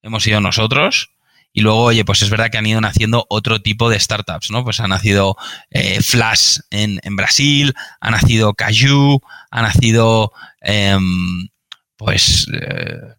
[0.00, 1.10] hemos sido nosotros,
[1.56, 4.64] y luego, oye, pues es verdad que han ido naciendo otro tipo de startups, ¿no?
[4.64, 5.36] Pues ha nacido
[5.70, 11.48] eh, Flash en, Brasil, ha nacido Caju, ha nacido, em,
[11.96, 13.14] pues, eh,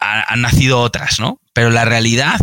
[0.00, 1.38] han nacido otras, ¿no?
[1.52, 2.40] Pero la realidad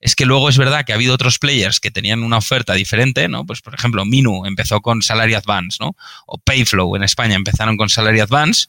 [0.00, 3.28] es que luego es verdad que ha habido otros players que tenían una oferta diferente,
[3.28, 3.44] ¿no?
[3.44, 5.96] Pues, por ejemplo, Minu empezó con Salary Advance, ¿no?
[6.26, 8.68] O Payflow en España empezaron con Salary Advance.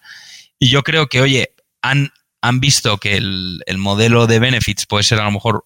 [0.60, 2.12] Y yo creo que, oye, han,
[2.48, 5.66] han visto que el, modelo de benefits puede ser a lo mejor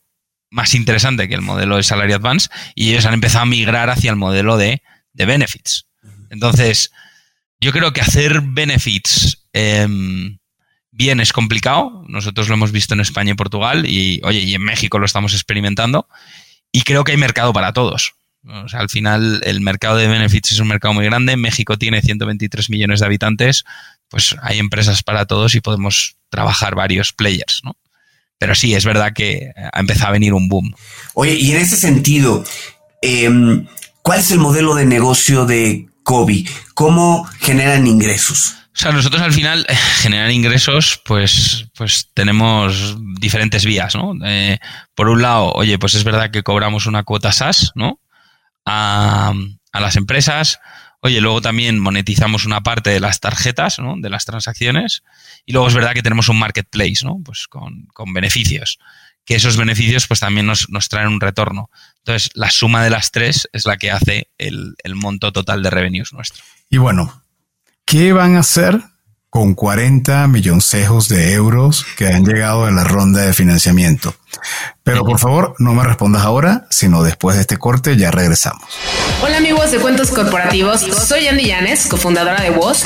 [0.50, 4.10] más interesante que el modelo de salary advance y ellos han empezado a migrar hacia
[4.10, 4.82] el modelo de,
[5.14, 5.88] benefits.
[6.30, 6.92] Entonces,
[7.60, 10.40] yo creo que hacer benefits em,
[10.92, 12.06] bien es complicado.
[12.08, 15.34] Nosotros lo hemos visto en España y Portugal y, oye, y en México lo estamos
[15.34, 16.08] experimentando.
[16.72, 18.14] Y creo que hay mercado para todos.
[18.48, 21.36] O sea, al final el mercado de benefits es un mercado muy grande.
[21.36, 23.66] México tiene 123 millones de habitantes
[24.10, 27.76] pues hay empresas para todos y podemos trabajar varios players, ¿no?
[28.38, 30.74] Pero sí, es verdad que ha empezado a venir un boom.
[31.14, 32.44] Oye, y en ese sentido,
[33.02, 33.68] em,
[34.02, 36.46] ¿cuál es el modelo de negocio de Kobe?
[36.74, 38.56] ¿Cómo generan ingresos?
[38.80, 44.14] O sea, nosotros al final eh, generar ingresos, pues, pues tenemos diferentes vías, ¿no?
[44.24, 44.58] Eh,
[44.96, 48.00] por un lado, oye, pues es verdad que cobramos una cuota SaaS, ¿no?
[48.66, 49.34] A,
[49.74, 50.60] a las empresas.
[51.02, 53.96] Oye, luego también monetizamos una parte de las tarjetas, ¿no?
[53.98, 55.04] De las transacciones.
[55.46, 57.20] Y luego es verdad que tenemos un marketplace, ¿no?
[57.24, 58.80] Pues con, beneficios.
[59.24, 61.70] Que esos beneficios pues también nos, traen un retorno.
[62.00, 65.70] Entonces, la suma de las tres es la que hace el, el monto total de
[65.70, 66.44] revenues nuestro.
[66.70, 67.24] Y bueno,
[67.86, 68.82] ¿qué van a hacer
[69.30, 74.16] con 40 milloncejos de euros que han llegado en la ronda de financiamiento.
[74.84, 78.64] Pero por favor, no me respondas ahora, sino después de este corte ya regresamos.
[79.22, 82.86] Hola amigos de Cuentos Corporativos, soy Andy Llanes, cofundadora de Voz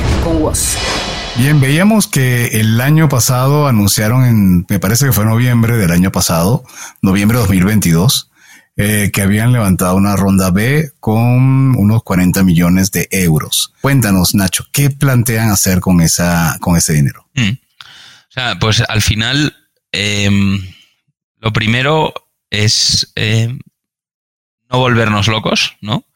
[0.00, 0.78] con.
[1.36, 6.10] Bien, veíamos que el año pasado anunciaron en, me parece que fue noviembre del año
[6.10, 6.64] pasado,
[7.02, 8.30] noviembre de 2022,
[8.76, 13.74] eh, que habían levantado una ronda B con unos 40 millones de euros.
[13.82, 17.28] Cuéntanos, Nacho, ¿qué plantean hacer con esa, con ese dinero?
[17.34, 17.50] Mm.
[17.50, 19.54] O sea, pues al final,
[19.90, 20.58] em,
[21.38, 22.14] lo primero
[22.48, 23.58] es em,
[24.70, 26.06] no volvernos locos, ¿no?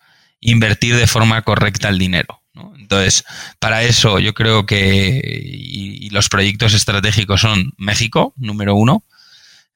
[0.41, 2.43] Invertir de forma correcta el dinero.
[2.79, 3.25] Entonces,
[3.59, 9.05] para eso yo creo que y, los proyectos estratégicos son México, número uno.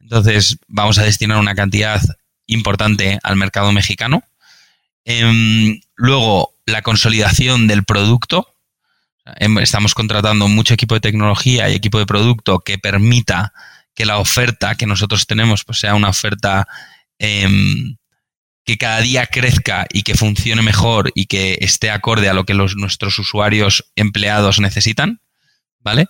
[0.01, 2.01] Entonces, vamos a destinar una cantidad
[2.47, 4.23] importante al mercado mexicano.
[5.05, 8.55] Em, luego, la consolidación del producto.
[9.37, 13.53] Em, estamos contratando mucho equipo de tecnología y equipo de producto que permita
[13.95, 16.67] que la oferta que nosotros tenemos pues, sea una oferta
[17.19, 17.97] em,
[18.65, 22.55] que cada día crezca y que funcione mejor y que esté acorde a lo que
[22.55, 25.21] nuestros usuarios empleados necesitan,
[25.81, 26.07] ¿vale?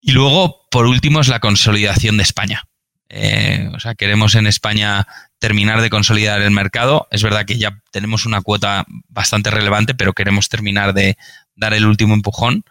[0.00, 2.64] Y luego, por último, es la consolidación de España.
[3.08, 5.06] Eh, o sea, queremos en España
[5.38, 7.06] terminar de consolidar el mercado.
[7.10, 11.16] Es verdad que ya tenemos una cuota bastante relevante, pero queremos terminar de
[11.54, 12.64] dar el último empujón.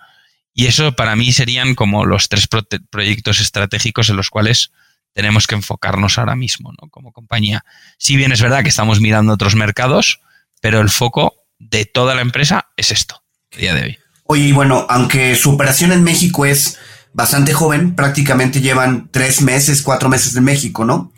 [0.53, 2.47] Y eso para mí serían como los tres
[2.89, 4.71] proyectos estratégicos en los cuales
[5.13, 6.89] tenemos que enfocarnos ahora mismo, ¿no?
[6.89, 7.63] Como compañía.
[7.97, 10.19] Si bien es verdad que estamos mirando otros mercados,
[10.61, 13.21] pero el foco de toda la empresa es esto,
[13.53, 13.97] a día de hoy.
[14.25, 16.79] Oye, y bueno, aunque su operación en México es
[17.13, 21.11] bastante joven, prácticamente llevan tres meses, cuatro meses en México, ¿no?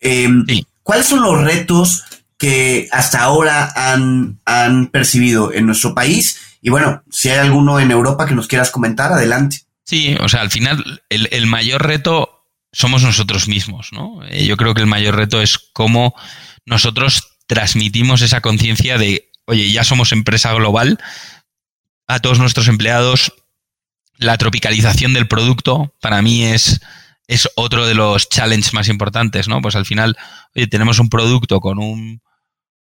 [0.00, 0.44] Em,
[0.82, 2.04] ¿Cuáles son los retos
[2.38, 6.38] que hasta ahora han, han percibido en nuestro país?
[6.60, 9.58] Y bueno, si hay alguno en Europa que nos quieras comentar, adelante.
[9.84, 12.37] Sí, o sea, al final el, el mayor reto
[12.78, 14.24] somos nosotros mismos, ¿no?
[14.28, 16.14] Eh, yo creo que el mayor reto es cómo
[16.64, 21.00] nosotros transmitimos esa conciencia de, oye, ya somos empresa global,
[22.06, 23.32] a todos nuestros empleados,
[24.16, 26.80] la tropicalización del producto para mí es,
[27.26, 29.60] es otro de los challenges más importantes, ¿no?
[29.60, 30.16] Pues al final,
[30.54, 32.22] oye, tenemos un producto con un,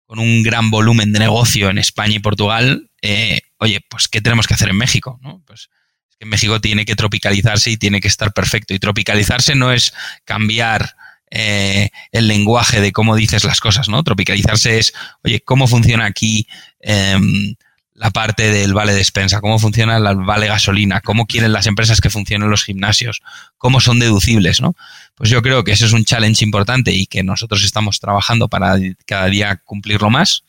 [0.06, 4.46] con un gran volumen de negocio en España y Portugal, eh, oye, pues ¿qué tenemos
[4.46, 5.20] que hacer en México?
[5.24, 5.42] ¿no?
[5.48, 5.70] Pues
[6.20, 8.74] que México tiene que tropicalizarse y tiene que estar perfecto.
[8.74, 9.94] Y tropicalizarse no es
[10.26, 10.96] cambiar
[11.30, 14.04] eh, el lenguaje de cómo dices las cosas, ¿no?
[14.04, 16.48] Tropicalizarse es, oye, ¿cómo funciona aquí
[16.80, 17.56] em,
[17.94, 19.42] la parte del vale despensa?
[19.42, 21.02] ¿Cómo funciona el vale gasolina?
[21.02, 23.22] ¿Cómo quieren las empresas que funcionen los gimnasios?
[23.58, 24.76] ¿Cómo son deducibles, no?
[25.16, 28.78] Pues yo creo que ese es un challenge importante y que nosotros estamos trabajando para
[29.06, 30.44] cada día cumplirlo más.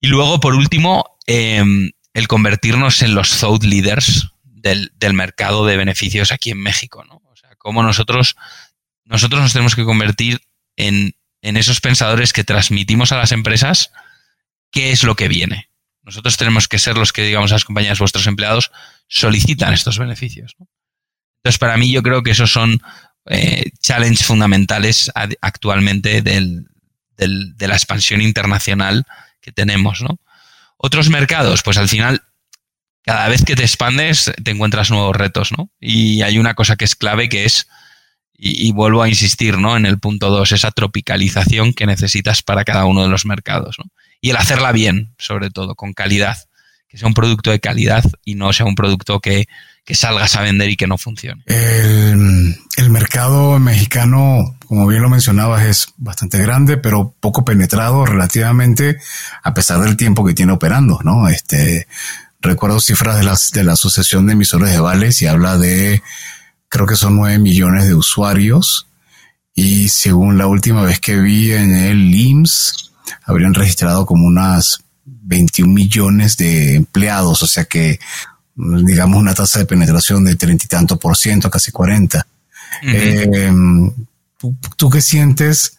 [0.00, 4.32] Y luego, por último, em, el convertirnos en los thought leaders
[4.62, 7.20] del, del, mercado de beneficios aquí en México, ¿no?
[7.26, 8.36] O sea, cómo nosotros,
[9.04, 10.40] nosotros nos tenemos que convertir
[10.76, 13.92] en, en esos pensadores que transmitimos a las empresas
[14.70, 15.68] qué es lo que viene.
[16.02, 18.72] Nosotros tenemos que ser los que digamos a las compañías, vuestros empleados
[19.08, 20.56] solicitan estos beneficios.
[20.58, 22.80] Entonces, para mí yo creo que esos son
[23.26, 26.66] eh, challenges fundamentales actualmente del,
[27.16, 29.04] del, de la expansión internacional
[29.40, 30.00] que tenemos.
[30.02, 30.18] ¿no?
[30.76, 32.22] Otros mercados, pues al final
[33.04, 35.70] cada vez que te expandes te encuentras nuevos retos, ¿no?
[35.80, 37.68] Y hay una cosa que es clave que es,
[38.44, 39.76] y, vuelvo a insistir, ¿no?
[39.76, 43.84] En el punto 2, esa tropicalización que necesitas para cada uno de los mercados, ¿no?
[44.20, 46.36] Y el hacerla bien, sobre todo, con calidad.
[46.88, 49.46] Que sea un producto de calidad y no sea un producto que,
[49.94, 51.42] salgas a vender y que no funcione.
[51.46, 58.98] El, el, mercado mexicano, como bien lo mencionabas, es bastante grande, pero poco penetrado relativamente
[59.42, 61.28] a pesar del tiempo que tiene operando, ¿no?
[61.28, 61.86] Este,
[62.42, 66.02] recuerdo cifras de, las, de la Asociación de Emisores de Vales y habla de,
[66.68, 68.88] creo que son nueve millones de usuarios.
[69.54, 72.92] Y según la última vez que vi en el IMSS,
[73.24, 77.98] habrían registrado como unas 21 millones de empleados, o sea que
[78.54, 82.26] digamos una tasa de penetración de treinta y tanto por ciento, casi 40.
[82.82, 83.52] Eh,
[84.76, 85.78] ¿tú, qué sientes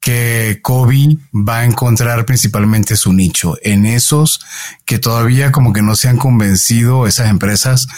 [0.00, 4.40] que Kobe va a encontrar principalmente su nicho en esos
[4.84, 7.88] que todavía como que no se han convencido, esas empresas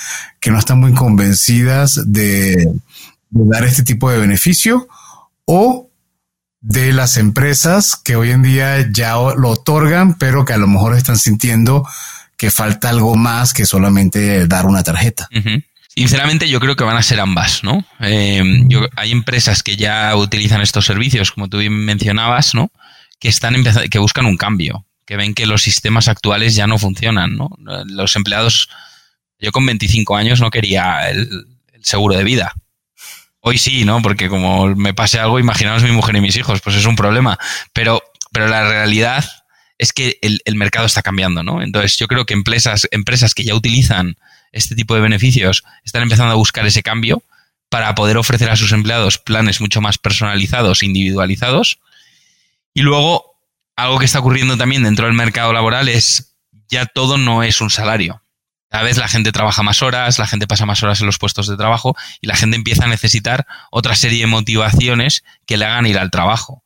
[0.40, 2.72] que no están muy convencidas de,
[3.30, 4.88] dar este tipo de beneficio
[5.44, 5.90] o
[6.60, 10.94] de las empresas que hoy en día ya lo otorgan, pero que a lo mejor
[10.96, 11.86] están sintiendo
[12.36, 15.28] que falta algo más que solamente dar una tarjeta.
[15.98, 17.84] Sinceramente, yo creo que van a ser ambas, ¿no?
[17.98, 18.40] Eh,
[18.94, 22.70] hay empresas que ya utilizan estos servicios, como tú bien mencionabas, ¿no?
[23.18, 23.56] Que están
[23.90, 27.50] que buscan un cambio, que ven que los sistemas actuales ya no funcionan, ¿no?
[27.86, 28.68] Los empleados,
[29.40, 31.28] yo con 25 años no quería el,
[31.82, 32.54] seguro de vida.
[33.40, 34.00] Hoy sí, ¿no?
[34.00, 37.40] Porque como me pase algo, imaginaos mi mujer y mis hijos, pues es un problema.
[37.72, 39.28] Pero, pero la realidad
[39.78, 41.60] es que el, el mercado está cambiando, ¿no?
[41.60, 44.16] Entonces, yo creo que empresas, empresas que ya utilizan
[44.52, 47.22] este tipo de beneficios están empezando a buscar ese cambio
[47.68, 51.80] para poder ofrecer a sus empleados planes mucho más personalizados, individualizados.
[52.72, 53.34] Y luego,
[53.76, 56.34] algo que está ocurriendo también dentro del mercado laboral es
[56.68, 58.22] ya todo no es un salario.
[58.70, 61.48] Cada vez la gente trabaja más horas, la gente pasa más horas en los puestos
[61.48, 65.86] de trabajo y la gente empieza a necesitar otra serie de motivaciones que le hagan
[65.86, 66.62] ir al trabajo.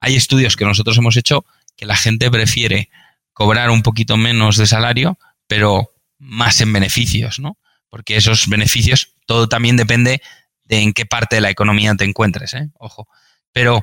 [0.00, 2.90] hay estudios que nosotros hemos hecho que la gente prefiere
[3.32, 7.58] cobrar un poquito menos de salario, pero más en beneficios, ¿no?
[7.88, 10.22] Porque esos beneficios, todo también depende
[10.64, 12.70] de en qué parte de la economía te encuentres, ¿eh?
[12.78, 13.08] Ojo.
[13.52, 13.82] Pero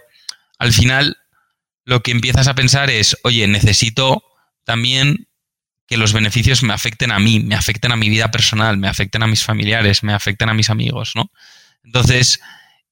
[0.60, 1.18] al final
[1.86, 4.24] lo que empiezas a pensar es, oye, necesito
[4.64, 5.28] también
[5.88, 9.24] que los beneficios me afecten a mí, me afecten a mi vida personal, me afecten
[9.24, 11.32] a mis familiares, me afecten a mis amigos, ¿no?
[11.84, 12.40] Entonces,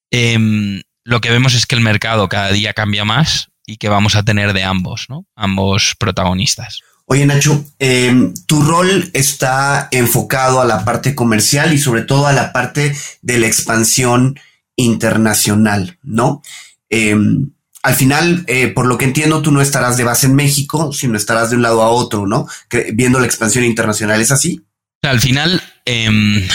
[0.09, 4.15] em, lo que vemos es que el mercado cada día cambia más y que vamos
[4.15, 5.25] a tener de ambos, ¿no?
[5.35, 6.81] Ambos protagonistas.
[7.12, 12.32] Oye, Nacho, em, tu rol está enfocado a la parte comercial y sobre todo a
[12.32, 14.39] la parte de la expansión
[14.78, 16.41] internacional, ¿no?
[16.89, 17.49] Em,
[17.84, 21.18] al final, eh, por lo que entiendo, tú no estarás de base en México, sino
[21.18, 22.47] estarás de un lado a otro, ¿no?
[22.93, 24.62] viendo la expansión internacional, ¿es así?
[25.01, 26.47] Al final, em,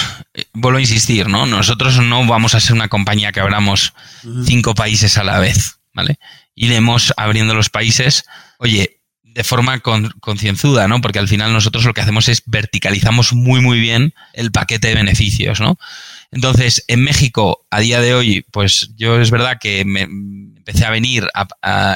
[0.54, 1.44] vuelvo a insistir, ¿no?
[1.44, 3.92] Nosotros no vamos a ser una compañía que abramos
[4.46, 6.18] cinco países a la vez, ¿vale?
[6.54, 8.24] Iremos abriendo los países,
[8.58, 8.95] oye,
[9.36, 11.02] de forma concienzuda, ¿no?
[11.02, 14.94] Porque al final nosotros lo que hacemos es verticalizamos muy, muy bien el paquete de
[14.94, 15.78] beneficios, ¿no?
[16.32, 20.90] Entonces, en México, a día de hoy, pues yo es verdad que me empecé a
[20.90, 21.28] venir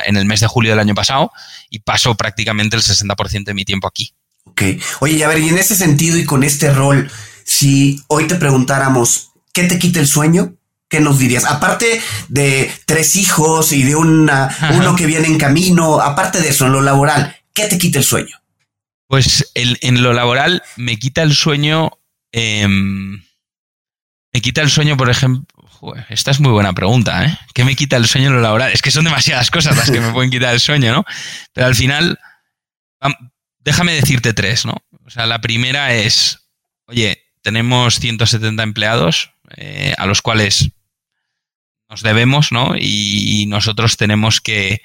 [0.07, 1.33] en el mes de julio del año pasado
[1.71, 4.13] y paso prácticamente el 60% de mi tiempo aquí.
[4.45, 4.63] Ok.
[5.01, 7.11] Oye, a ver, y en ese sentido y con este rol,
[7.45, 10.57] si hoy te preguntáramos, ¿qué te quita el sueño?
[10.91, 11.45] ¿Qué nos dirías?
[11.45, 16.67] Aparte de tres hijos y de una, uno que viene en camino, aparte de eso,
[16.67, 18.37] en lo laboral, ¿qué te quita el sueño?
[19.07, 21.93] Pues en lo laboral me quita el sueño.
[22.33, 23.23] Em,
[24.33, 25.47] me quita el sueño, por ejemplo.
[26.09, 27.39] esta es muy buena pregunta, ¿eh?
[27.55, 28.73] ¿Qué me quita el sueño en lo laboral?
[28.73, 31.05] Es que son demasiadas cosas las que me pueden quitar el sueño, ¿no?
[31.53, 32.19] Pero al final,
[33.61, 34.75] déjame decirte tres, ¿no?
[35.07, 36.41] O sea, la primera es,
[36.87, 40.71] oye, tenemos 170 empleados eh, a los cuales
[41.91, 42.75] nos debemos, ¿no?
[42.79, 44.81] Y, nosotros tenemos que,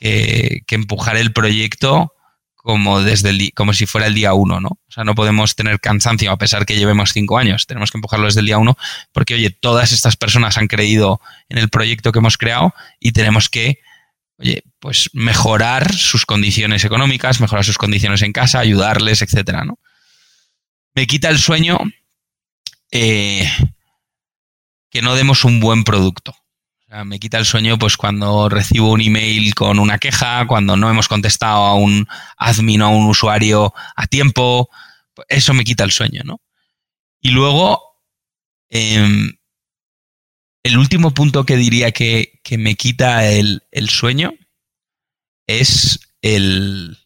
[0.00, 2.14] empujar el proyecto
[2.56, 4.68] como desde como si fuera el día uno, ¿no?
[4.68, 7.66] O sea, no podemos tener cansancio a pesar que llevemos cinco años.
[7.66, 8.76] Tenemos que empujarlo desde el día uno
[9.12, 13.48] porque, oye, todas estas personas han creído en el proyecto que hemos creado y tenemos
[13.48, 13.80] que
[14.38, 19.78] oye, pues mejorar sus condiciones económicas, mejorar sus condiciones en casa, ayudarles, etcétera, ¿no?
[20.94, 21.78] Me quita el sueño
[22.90, 23.50] eh,
[24.90, 26.32] que no demos un buen producto.
[26.32, 30.76] O sea, me quita el sueño pues cuando recibo un email con una queja, cuando
[30.76, 34.68] no hemos contestado a un admin o a un usuario a tiempo.
[35.28, 36.40] Eso me quita el sueño, ¿no?
[37.20, 37.80] Y luego,
[38.70, 39.36] em,
[40.62, 44.34] el último punto que diría que, me quita el, sueño
[45.46, 46.98] es el,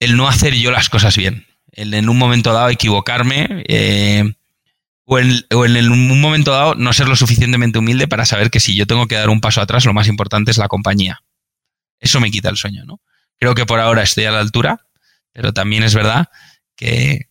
[0.00, 1.46] el no hacer yo las cosas bien.
[1.70, 4.34] El en un momento dado equivocarme eh,
[5.10, 8.76] o, en, en un momento dado no ser lo suficientemente humilde para saber que si
[8.76, 11.24] yo tengo que dar un paso atrás, lo más importante es la compañía.
[11.98, 13.00] Eso me quita el sueño, ¿no?
[13.36, 14.86] Creo que por ahora estoy a la altura,
[15.32, 16.28] pero también es verdad
[16.76, 17.28] que,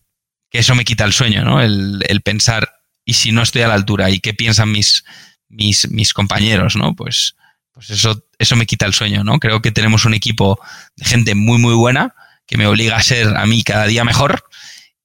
[0.51, 1.61] eso me quita el sueño, ¿no?
[1.61, 2.69] El, el pensar,
[3.05, 5.05] y si no estoy a la altura y qué piensan mis,
[5.47, 6.95] mis, mis compañeros, ¿no?
[6.95, 7.35] Pues,
[7.71, 9.39] pues eso, eso me quita el sueño, ¿no?
[9.39, 10.59] Creo que tenemos un equipo
[10.97, 12.13] de gente muy, muy buena
[12.45, 14.43] que me obliga a ser a mí cada día mejor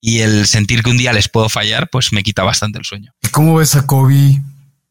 [0.06, 3.14] y el sentir que un día les puedo fallar, pues me quita bastante el sueño.
[3.30, 4.42] ¿Cómo ves a Kobe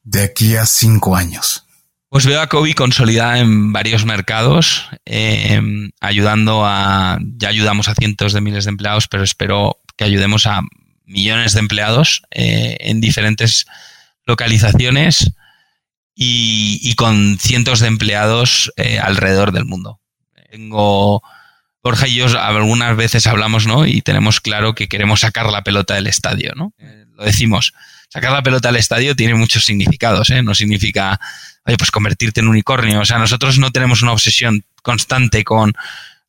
[0.03, 1.67] de aquí a cinco años?
[2.09, 8.33] Pues veo a Kobe consolidada en varios mercados, em, ayudando a, ya ayudamos a cientos
[8.33, 10.61] de miles de empleados, pero espero que ayudemos a
[11.05, 13.67] millones de empleados eh, en diferentes
[14.25, 15.31] localizaciones
[16.15, 19.99] y, con cientos de empleados eh, alrededor del mundo.
[20.49, 21.21] Tengo,
[21.83, 23.85] Borja y yo algunas veces hablamos, ¿no?
[23.85, 26.73] Y tenemos claro que queremos sacar la pelota del estadio, ¿no?
[26.79, 27.73] Eh, lo decimos.
[28.07, 30.41] Sacar la pelota del estadio tiene muchos significados, ¿eh?
[30.43, 31.19] No significa,
[31.65, 33.01] oye, pues convertirte en unicornio.
[33.01, 35.73] O sea, nosotros no tenemos una obsesión constante con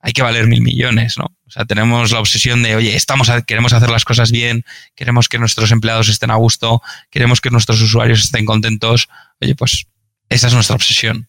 [0.06, 1.24] hay que valer mil millones, ¿no?
[1.46, 4.62] O sea, tenemos la obsesión de, oye, estamos queremos hacer las cosas bien,
[4.94, 9.08] queremos que nuestros empleados estén a gusto, queremos que nuestros usuarios estén contentos.
[9.40, 9.86] Oye, pues
[10.28, 11.28] esa es nuestra obsesión.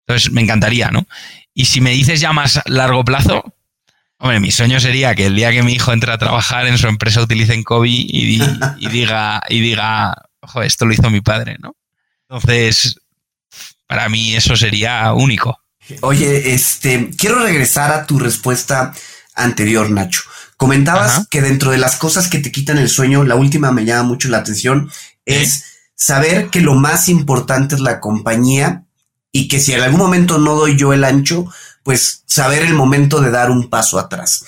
[0.00, 1.06] Entonces, me encantaría, ¿no?
[1.54, 3.44] Y si me dices ya más largo plazo,
[4.18, 6.88] hombre, mi sueño sería que el día que mi hijo entre a trabajar en su
[6.88, 11.76] empresa utilicen COVID y, y diga, y diga, ojo, esto lo hizo mi padre, ¿no?
[12.28, 12.96] Entonces,
[13.86, 15.60] para mí eso sería único.
[16.00, 18.94] Oye, este, quiero regresar a tu respuesta
[19.34, 20.22] anterior, Nacho.
[20.56, 24.04] Comentabas que dentro de las cosas que te quitan el sueño, la última me llama
[24.04, 24.90] mucho la atención,
[25.26, 28.84] es saber que lo más importante es la compañía
[29.32, 31.46] y que si en algún momento no doy yo el ancho,
[31.82, 34.44] pues saber el momento de dar un paso atrás.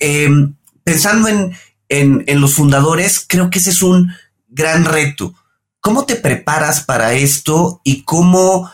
[0.00, 0.54] Em,
[0.84, 1.56] pensando en,
[1.88, 4.12] en los fundadores, creo que ese es un
[4.48, 5.34] gran reto.
[5.80, 8.70] ¿Cómo te preparas para esto y cómo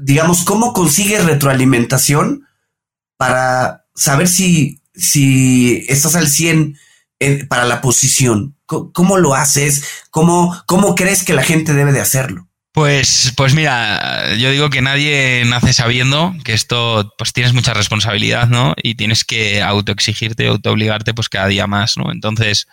[0.00, 2.46] digamos, cómo consigues retroalimentación
[3.16, 6.78] para saber si, si estás al 100
[7.48, 8.56] para la posición?
[8.66, 9.84] ¿Cómo, lo haces?
[10.10, 12.48] ¿Cómo, ¿Cómo crees que la gente debe de hacerlo?
[12.74, 18.48] Pues, pues mira, yo digo que nadie nace sabiendo que esto, pues tienes mucha responsabilidad,
[18.48, 18.74] ¿no?
[18.82, 22.10] Y tienes que autoexigirte, autoobligarte, pues cada día más, ¿no?
[22.10, 22.66] Entonces,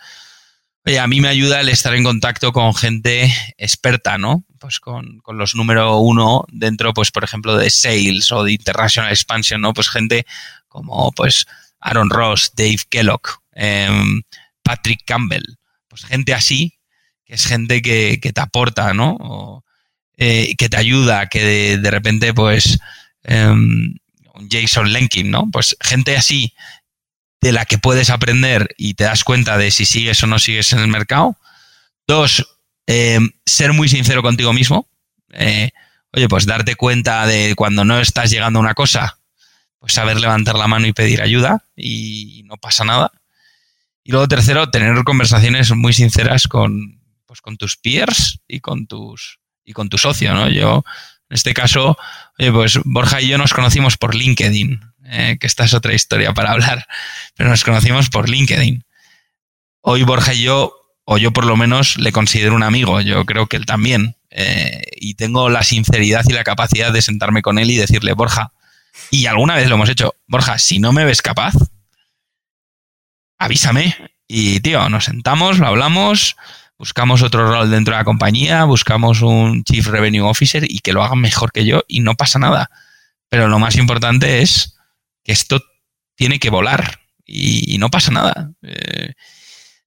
[0.84, 4.44] oye, a mí me ayuda el estar en contacto con gente experta, ¿no?
[4.58, 9.12] Pues con, con los número uno dentro, pues por ejemplo, de sales o de international
[9.12, 9.72] expansion, ¿no?
[9.72, 10.26] Pues gente
[10.66, 11.46] como, pues,
[11.78, 14.22] Aaron Ross, Dave Kellogg, em,
[14.64, 15.44] Patrick Campbell,
[15.86, 16.74] pues gente así,
[17.24, 19.62] que es gente que, que te aporta, ¿no?
[20.24, 22.78] Eh, que te ayuda, que de, repente, pues,
[23.28, 23.92] um,
[24.48, 25.50] Jason Lenkin, ¿no?
[25.50, 26.54] Pues gente así
[27.40, 30.72] de la que puedes aprender y te das cuenta de si sigues o no sigues
[30.72, 31.36] en el mercado.
[32.06, 32.56] Dos,
[32.86, 34.88] em, ser muy sincero contigo mismo.
[35.32, 35.72] Eh,
[36.12, 39.18] oye, pues darte cuenta de cuando no estás llegando a una cosa,
[39.80, 43.10] pues saber levantar la mano y pedir ayuda y no pasa nada.
[44.04, 49.41] Y luego tercero, tener conversaciones muy sinceras con, pues, con tus peers y con tus,
[49.64, 50.48] y con tu socio, ¿no?
[50.48, 50.84] Yo,
[51.28, 51.96] en este caso,
[52.38, 56.32] oye, pues Borja y yo nos conocimos por LinkedIn, eh, que esta es otra historia
[56.34, 56.86] para hablar,
[57.36, 58.84] pero nos conocimos por LinkedIn.
[59.80, 63.46] Hoy Borja y yo, o yo por lo menos, le considero un amigo, yo creo
[63.46, 67.70] que él también, eh, y tengo la sinceridad y la capacidad de sentarme con él
[67.70, 68.52] y decirle, Borja,
[69.10, 71.54] y alguna vez lo hemos hecho, Borja, si no me ves capaz,
[73.38, 73.96] avísame.
[74.28, 76.36] Y tío, nos sentamos, lo hablamos,
[76.82, 81.04] buscamos otro rol dentro de la compañía, buscamos un Chief Revenue Officer y que lo
[81.04, 82.70] hagan mejor que yo y no pasa nada.
[83.28, 84.76] Pero lo más importante es
[85.22, 85.62] que esto
[86.16, 88.50] tiene que volar y, no pasa nada.
[88.62, 89.12] Eh,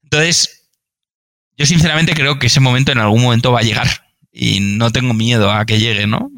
[0.03, 0.69] entonces,
[1.57, 3.89] yo sinceramente creo que ese momento en algún momento va a llegar
[4.31, 6.31] y no tengo miedo a que llegue, ¿no?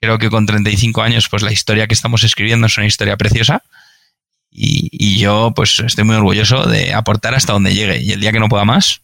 [0.00, 3.64] Creo que con 35 años, pues la historia que estamos escribiendo es una historia preciosa
[4.48, 8.30] y, y yo pues estoy muy orgulloso de aportar hasta donde llegue y el día
[8.30, 9.02] que no pueda más,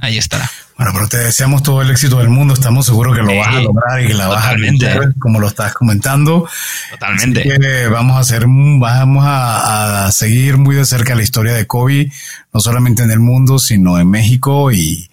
[0.00, 0.50] ahí estará.
[0.76, 2.52] Bueno, pero te deseamos todo el éxito del mundo.
[2.52, 5.48] Estamos seguros que lo vas a lograr y que la vas a lograr, como lo
[5.48, 6.46] estás comentando.
[6.90, 7.88] Totalmente.
[7.88, 12.12] vamos a hacer, vamos a, seguir muy de cerca la historia de Kobe,
[12.52, 15.08] no solamente en el mundo, sino en México y,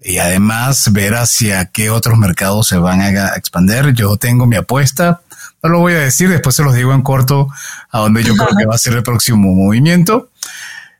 [0.00, 3.94] y además ver hacia qué otros mercados se van a expandir.
[3.94, 5.22] Yo tengo mi apuesta.
[5.62, 7.48] No lo voy a decir, después se los digo en corto
[7.90, 10.30] a donde yo creo que va a ser el próximo movimiento.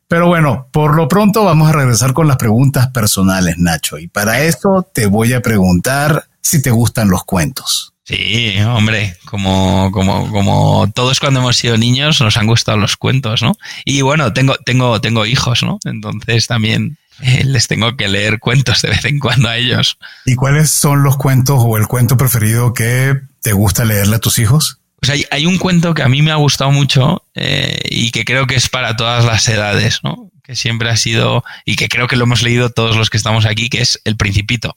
[0.08, 3.98] Pero bueno, por lo pronto vamos a regresar con las preguntas personales, Nacho.
[3.98, 7.92] Y para eso te voy a preguntar si te gustan los cuentos.
[8.04, 13.42] Sí, hombre, como, como, como todos cuando hemos sido niños nos han gustado los cuentos,
[13.42, 13.52] ¿no?
[13.84, 15.78] Y bueno, tengo, tengo, tengo hijos, ¿no?
[15.84, 19.98] Entonces también eh, les tengo que leer cuentos de vez en cuando a ellos.
[20.24, 24.38] ¿Y cuáles son los cuentos o el cuento preferido que te gusta leerle a tus
[24.38, 24.80] hijos?
[25.00, 28.24] Pues hay, hay, un cuento que a mí me ha gustado mucho eh, y que
[28.24, 30.30] creo que es para todas las edades, ¿no?
[30.42, 33.46] Que siempre ha sido, y que creo que lo hemos leído todos los que estamos
[33.46, 34.76] aquí, que es El Principito.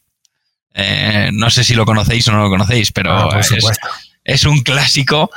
[0.74, 3.52] Eh, no sé si lo conocéis o no lo conocéis, pero ah, es,
[4.24, 5.32] es, un clásico,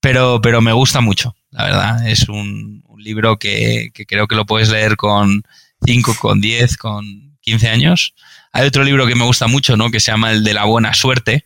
[0.00, 2.06] pero, pero me gusta mucho, la verdad.
[2.06, 5.42] Es un, un libro que, que, creo que lo puedes leer con
[5.86, 8.14] 5, con 10, con 15 años.
[8.52, 9.90] Hay otro libro que me gusta mucho, ¿no?
[9.90, 11.44] Que se llama El de la buena suerte,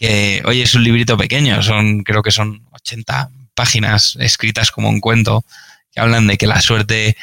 [0.00, 4.98] que, oye, es un librito pequeño, son, creo que son 80 páginas escritas como un
[4.98, 5.44] cuento,
[5.92, 7.18] que hablan de que la suerte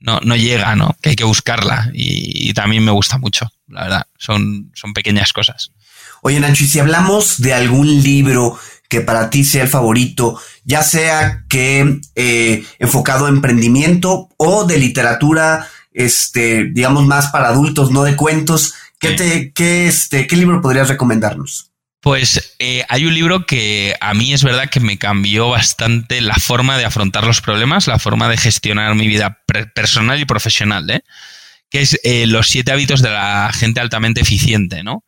[0.00, 0.96] no, no llega, ¿no?
[1.02, 1.90] Que hay que buscarla.
[1.92, 4.06] Y, también me gusta mucho, la verdad.
[4.16, 5.72] Son, son pequeñas cosas.
[6.22, 8.58] Oye, Nacho, y si hablamos de algún libro
[8.88, 14.78] que para ti sea el favorito, ya sea que eh, enfocado a emprendimiento o de
[14.78, 20.62] literatura, este, digamos, más para adultos, no de cuentos, ¿qué, te, qué, este, ¿qué libro
[20.62, 21.71] podrías recomendarnos?
[22.02, 26.34] Pues eh, hay un libro que a mí es verdad que me cambió bastante la
[26.34, 29.40] forma de afrontar los problemas, la forma de gestionar mi vida
[29.72, 31.04] personal y profesional, ¿eh?
[31.70, 35.04] que es eh, Los siete hábitos de la gente altamente eficiente, ¿no?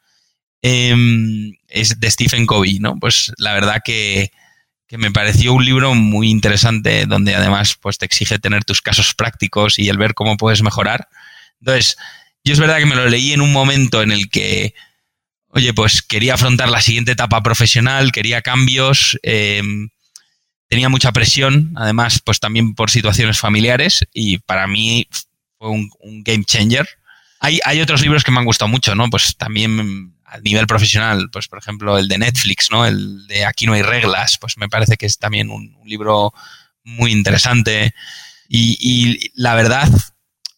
[0.62, 2.96] Em, es de Stephen Covey, ¿no?
[3.00, 4.30] Pues la verdad que,
[4.86, 9.14] que, me pareció un libro muy interesante donde además pues, te exige tener tus casos
[9.14, 11.08] prácticos y el ver cómo puedes mejorar.
[11.60, 11.96] Entonces,
[12.44, 14.74] yo es verdad que me lo leí en un momento en el que
[15.54, 19.88] oye, pues quería afrontar la siguiente etapa profesional, quería cambios, em,
[20.68, 25.06] tenía mucha presión, además, pues también por situaciones familiares y para mí
[25.58, 25.90] fue un,
[26.24, 26.88] game changer.
[27.40, 29.08] Hay, otros libros que me han gustado mucho, ¿no?
[29.10, 32.86] Pues también a nivel profesional, pues por ejemplo el de Netflix, ¿no?
[32.86, 36.32] El de Aquí no hay reglas, pues me parece que es también un, libro
[36.82, 37.94] muy interesante
[38.48, 39.88] y, y la verdad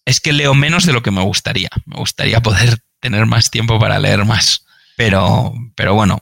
[0.04, 1.68] es que leo menos de lo que me gustaría.
[1.84, 4.65] Me gustaría poder tener más tiempo para leer más
[4.96, 6.20] pero, pero bueno,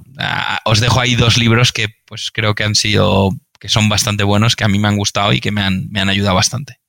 [0.64, 4.57] os dejo ahí dos libros que pues creo que han sido, que son bastante buenos,
[4.57, 6.81] que a mí me han gustado y que me han, me han ayudado bastante.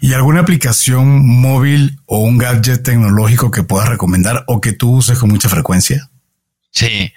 [0.00, 5.18] ¿Y alguna aplicación móvil o un gadget tecnológico que puedas recomendar o que tú uses
[5.18, 6.10] con mucha frecuencia?
[6.70, 7.12] Sí.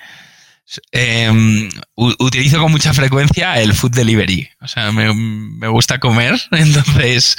[0.92, 4.50] Em, utilizo con mucha frecuencia el food delivery.
[4.62, 7.38] O sea, me, gusta comer, entonces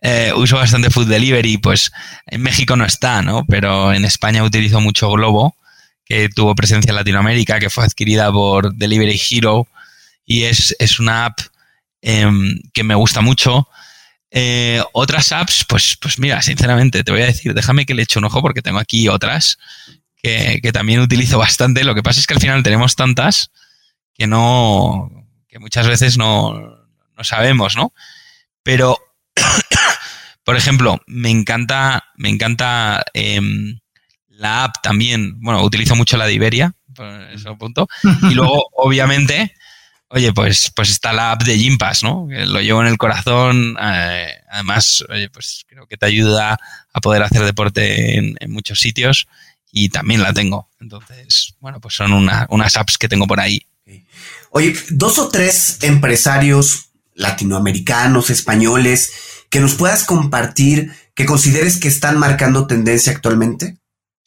[0.00, 1.58] eh, uso bastante food delivery.
[1.58, 1.92] Pues
[2.26, 3.44] en México no está, ¿no?
[3.46, 5.56] Pero en España utilizo mucho Globo,
[6.12, 9.66] que tuvo presencia en Latinoamérica, que fue adquirida por Delivery Hero
[10.26, 11.40] y es, es una app
[12.02, 13.66] em, que me gusta mucho
[14.30, 18.18] eh, otras apps, pues, pues mira, sinceramente, te voy a decir, déjame que le eche
[18.18, 19.56] un ojo porque tengo aquí otras
[20.22, 21.82] que, también utilizo bastante.
[21.82, 23.50] Lo que pasa es que al final tenemos tantas
[24.12, 25.10] que no,
[25.48, 26.52] que muchas veces no,
[27.16, 27.94] no sabemos, ¿no?
[28.62, 28.98] Pero,
[30.44, 33.80] por ejemplo, me encanta, me encanta em,
[34.42, 35.40] la app también.
[35.40, 37.88] Bueno, utilizo mucho la de Iberia, por eso punto.
[38.30, 39.54] Y luego, obviamente,
[40.14, 42.28] Oye, pues, pues está la app de Gympass, ¿no?
[42.28, 43.78] lo llevo en el corazón.
[43.80, 46.58] Eh, además, oye, pues creo que te ayuda
[46.92, 49.26] a poder hacer deporte en, muchos sitios
[49.70, 50.68] y también la tengo.
[50.80, 53.66] Entonces, bueno, pues son unas apps que tengo por ahí.
[54.50, 59.14] Oye, dos o tres empresarios latinoamericanos, españoles,
[59.48, 63.78] que nos puedas compartir que consideres que están marcando tendencia actualmente.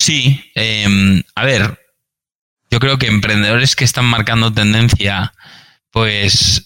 [0.06, 1.80] Sí, em, a ver,
[2.70, 5.34] yo creo que emprendedores que están marcando tendencia
[5.90, 6.64] pues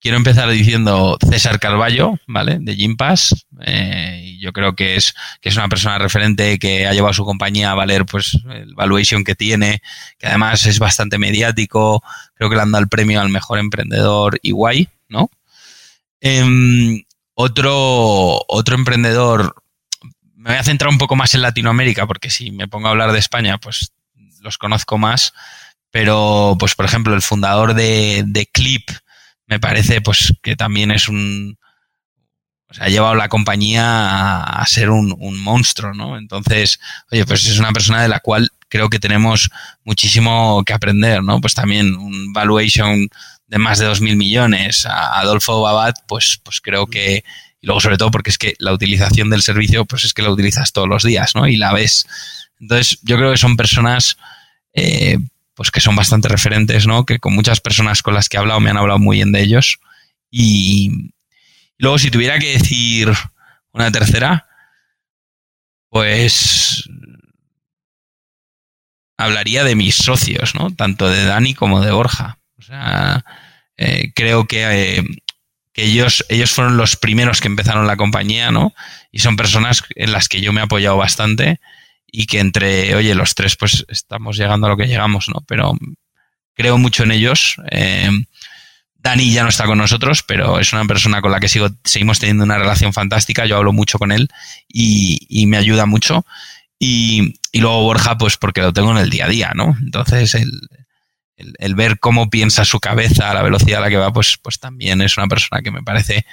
[0.00, 2.56] quiero empezar diciendo César Carballo, ¿vale?
[2.58, 3.44] De Gympass.
[3.66, 7.26] Eh, yo creo que es, que es una persona referente que ha llevado a su
[7.26, 9.82] compañía a valer pues el valuation que tiene,
[10.16, 12.02] que además es bastante mediático.
[12.32, 15.28] Creo que le han dado el premio al mejor emprendedor iguay, ¿no?
[16.22, 17.02] Em,
[17.34, 19.54] otro, otro emprendedor,
[20.44, 23.10] me voy a centrar un poco más en Latinoamérica, porque si me pongo a hablar
[23.12, 23.92] de España, pues
[24.40, 25.32] los conozco más
[25.94, 28.90] pero pues por ejemplo el fundador de, Clip
[29.46, 31.56] me parece pues que también es un
[32.68, 36.18] o sea, ha llevado la compañía a, ser un, monstruo, ¿no?
[36.18, 36.80] Entonces,
[37.12, 39.50] oye, pues es una persona de la cual creo que tenemos
[39.84, 41.40] muchísimo que aprender, ¿no?
[41.40, 43.08] Pues también un valuation
[43.46, 47.22] de más de 2.000 millones Adolfo Babat, pues, pues creo que,
[47.64, 50.30] y luego sobre todo porque es que la utilización del servicio, pues es que la
[50.30, 51.48] utilizas todos los días, ¿no?
[51.48, 52.06] Y la ves.
[52.60, 54.18] Entonces, yo creo que son personas
[54.74, 55.18] eh,
[55.54, 57.06] pues que son bastante referentes, ¿no?
[57.06, 59.40] Que con muchas personas con las que he hablado me han hablado muy bien de
[59.40, 59.78] ellos.
[60.30, 61.10] Y,
[61.78, 63.10] luego, si tuviera que decir
[63.72, 64.46] una tercera,
[65.88, 66.86] pues
[69.16, 70.70] hablaría de mis socios, ¿no?
[70.70, 72.40] Tanto de Dani como de Borja.
[72.58, 73.24] O sea,
[73.78, 75.04] eh, creo que, eh,
[75.74, 78.72] que ellos, ellos fueron los primeros que empezaron la compañía, ¿no?
[79.10, 81.60] Y son personas en las que yo me he apoyado bastante
[82.06, 85.44] y que entre, oye, los tres pues estamos llegando a lo que llegamos, ¿no?
[85.48, 85.76] Pero
[86.54, 87.56] creo mucho en ellos.
[87.72, 88.08] Eh,
[88.94, 92.20] Dani ya no está con nosotros, pero es una persona con la que sigo, seguimos
[92.20, 93.44] teniendo una relación fantástica.
[93.44, 94.28] Yo hablo mucho con él
[94.68, 96.24] y, me ayuda mucho.
[96.78, 99.76] Y, luego Borja, pues porque lo tengo en el día a día, ¿no?
[99.82, 100.52] Entonces, el,
[101.74, 105.00] ver cómo piensa su cabeza, a la velocidad a la que va, pues, pues también
[105.00, 106.26] es una persona que me parece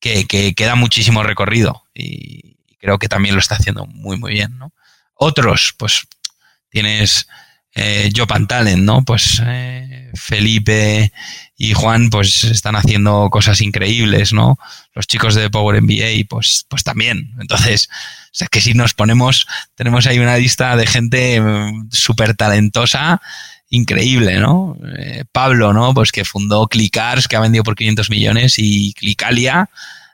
[0.00, 4.58] que, que queda muchísimo recorrido y creo que también lo está haciendo muy, muy bien,
[4.58, 4.72] ¿no?
[5.14, 6.06] Otros, pues
[6.70, 7.28] tienes
[7.74, 9.04] eh, Pantalen, ¿no?
[9.04, 11.12] Pues eh, Felipe
[11.56, 14.58] y Juan, pues están haciendo cosas increíbles, ¿no?
[14.94, 17.32] Los chicos de Power MBA, pues, pues también.
[17.40, 22.34] Entonces, o sea, que si nos ponemos, tenemos ahí una lista de gente mm, súper
[22.34, 23.20] talentosa,
[23.70, 24.76] increíble, ¿no?
[24.98, 25.94] Eh, Pablo, ¿no?
[25.94, 29.70] Pues que fundó Clickars, que ha vendido por 500 millones, y Clicalia,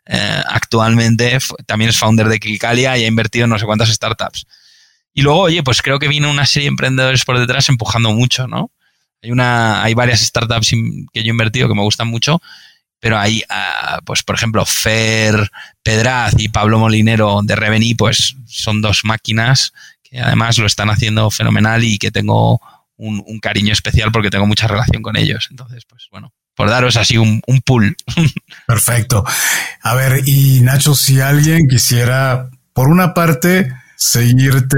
[0.06, 4.46] eh, actualmente también es founder de Clicalia y ha invertido en no sé cuántas startups.
[5.12, 8.46] Y luego, oye, pues creo que viene una serie de emprendedores por detrás empujando mucho,
[8.46, 8.70] ¿no?
[9.22, 12.40] Hay una, hay varias startups que yo he invertido que me gustan mucho,
[13.00, 15.50] pero hay, ah, pues por ejemplo, Fer
[15.82, 21.30] Pedraz y Pablo Molinero de Reveni, pues son dos máquinas que además lo están haciendo
[21.30, 22.60] fenomenal y que tengo
[22.96, 25.48] un, cariño especial porque tengo mucha relación con ellos.
[25.50, 27.96] Entonces, pues bueno, por daros así un, un pool.
[28.66, 29.24] Perfecto.
[29.82, 34.76] A ver, y Nacho, si alguien quisiera, por una parte, seguirte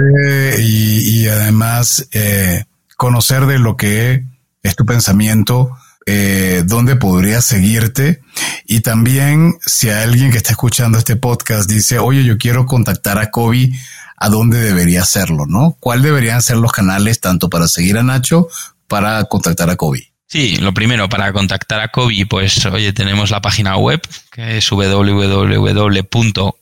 [0.60, 2.64] y, además eh,
[2.96, 4.24] conocer de lo que
[4.62, 8.22] es tu pensamiento, eh, dónde podría seguirte
[8.64, 13.30] y también si alguien que está escuchando este podcast dice, oye, yo quiero contactar a
[13.30, 13.72] Kobe,
[14.18, 15.46] ¿a dónde debería hacerlo?
[15.46, 15.76] ¿No?
[15.80, 18.48] ¿Cuál deberían ser los canales tanto para seguir a Nacho,
[18.86, 20.12] para contactar a Kobe?
[20.26, 24.00] Sí, lo primero, para contactar a Kobe, pues oye, tenemos la página web
[24.30, 26.52] que es www.kobe.com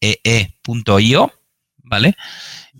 [0.00, 1.32] ee.io,
[1.78, 2.16] ¿vale?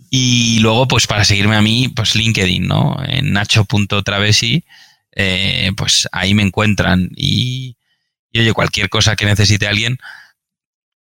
[0.09, 2.97] Y luego, pues para seguirme a mí, pues LinkedIn, ¿no?
[3.05, 4.63] En nacho.travesi,
[5.11, 7.09] eh, pues ahí me encuentran.
[7.15, 7.77] Y,
[8.31, 9.97] y, oye, cualquier cosa que necesite alguien.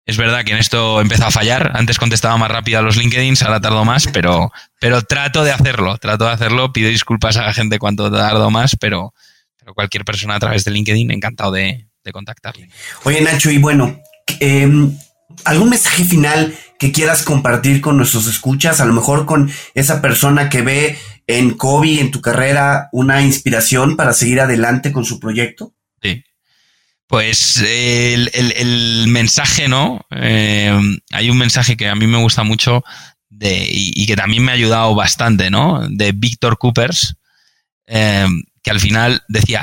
[0.06, 1.72] Es verdad que en esto empezó a fallar.
[1.74, 5.96] Antes contestaba más rápido a los LinkedIn, ahora tardo más, pero, pero trato de hacerlo.
[5.96, 6.72] Trato de hacerlo.
[6.72, 9.14] Pido disculpas a la gente cuando tardo más, pero,
[9.58, 12.68] pero cualquier persona a través de LinkedIn, encantado de, de contactarle.
[13.04, 13.98] Oye, Nacho, y bueno,
[14.40, 14.70] eh,
[15.44, 18.80] ¿algún mensaje final que quieras compartir con nuestros escuchas?
[18.80, 23.96] A lo mejor con esa persona que ve en Kobe, en tu carrera, una inspiración
[23.96, 25.72] para seguir adelante con su proyecto.
[26.02, 26.22] Sí.
[27.14, 30.04] Pues el, el, mensaje, ¿no?
[30.10, 30.76] Eh,
[31.12, 32.82] hay un mensaje que a mí me gusta mucho
[33.30, 35.86] y, que también me ha ayudado bastante, ¿no?
[35.88, 37.14] De Víctor Coopers,
[37.86, 38.26] eh,
[38.64, 39.62] que al final decía,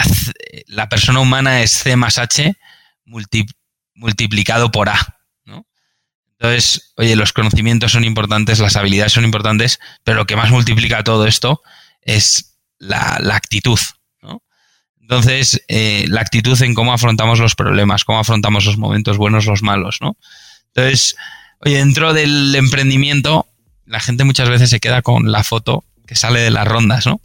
[0.67, 2.55] la persona humana es C más H
[3.03, 3.45] multi,
[3.95, 5.17] multiplicado por A.
[5.43, 5.67] ¿no?
[6.39, 11.03] Entonces, oye, los conocimientos son importantes, las habilidades son importantes, pero lo que más multiplica
[11.03, 11.61] todo esto
[12.01, 13.77] es la, la actitud.
[15.11, 19.61] Entonces, eh, la actitud en cómo afrontamos los problemas, cómo afrontamos los momentos buenos, los
[19.61, 19.97] malos.
[19.99, 20.15] ¿no?
[20.67, 21.17] Entonces,
[21.59, 23.45] oye, dentro del emprendimiento,
[23.85, 27.19] la gente muchas veces se queda con la foto que sale de las rondas, ¿no?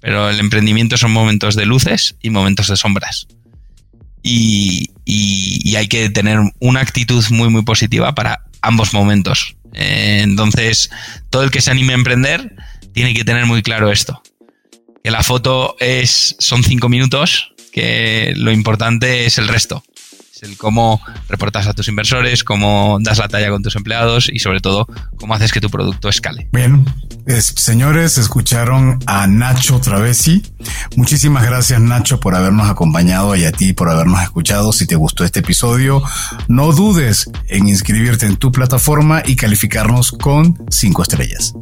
[0.00, 3.26] Pero el emprendimiento son momentos de luces y momentos de sombras.
[4.22, 4.90] Y
[5.76, 9.56] hay que tener una actitud muy, muy positiva para ambos momentos.
[9.74, 10.88] Eh, entonces,
[11.28, 12.56] todo el que se anime a emprender
[12.94, 14.22] tiene que tener muy claro esto.
[15.10, 19.84] La foto es, son cinco minutos, que lo importante es el resto.
[20.34, 24.40] Es el cómo reportas a tus inversores, cómo das la talla con tus empleados y
[24.40, 24.86] sobre todo
[25.16, 26.48] cómo haces que tu producto escale.
[26.52, 26.84] Bien,
[27.24, 30.42] es, señores, escucharon a Nacho Travesi.
[30.96, 34.72] Muchísimas gracias Nacho por habernos acompañado y a ti por habernos escuchado.
[34.72, 36.02] Si te gustó este episodio,
[36.48, 41.54] no dudes en inscribirte en tu plataforma y calificarnos con cinco estrellas.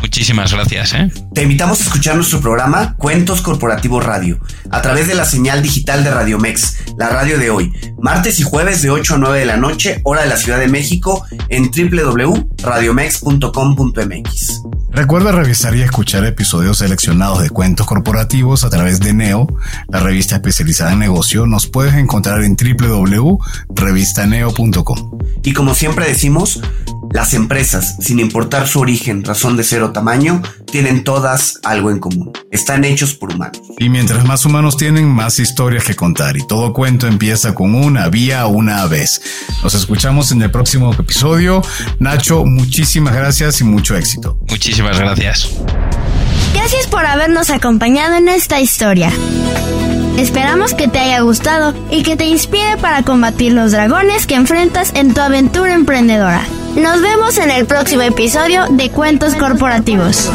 [0.00, 0.94] Muchísimas gracias.
[0.94, 1.10] ¿eh?
[1.34, 4.38] Te invitamos a escuchar nuestro programa Cuentos Corporativos Radio
[4.70, 8.42] a través de la señal digital de Radio Mex, la radio de hoy, martes y
[8.42, 11.70] jueves de 8 a 9 de la noche, hora de la Ciudad de México, en
[11.70, 14.62] www.radiomex.com.mx.
[14.90, 19.46] Recuerda revisar y escuchar episodios seleccionados de cuentos corporativos a través de Neo,
[19.88, 21.46] la revista especializada en negocio.
[21.46, 25.18] Nos puedes encontrar en www.revistaneo.com.
[25.42, 26.60] Y como siempre decimos,
[27.12, 31.98] las empresas, sin importar su origen, razón de ser o tamaño, tienen todas algo en
[31.98, 32.32] común.
[32.50, 33.60] Están hechos por humanos.
[33.78, 36.36] Y mientras más humanos tienen, más historias que contar.
[36.36, 39.20] Y todo cuento empieza con una vía una vez.
[39.62, 41.62] Nos escuchamos en el próximo episodio.
[41.98, 44.38] Nacho, muchísimas gracias y mucho éxito.
[44.48, 45.50] Muchísimas gracias.
[46.54, 49.10] Gracias por habernos acompañado en esta historia.
[50.16, 54.92] Esperamos que te haya gustado y que te inspire para combatir los dragones que enfrentas
[54.94, 56.46] en tu aventura emprendedora.
[56.76, 60.30] Nos vemos en el próximo episodio de Cuentos Corporativos.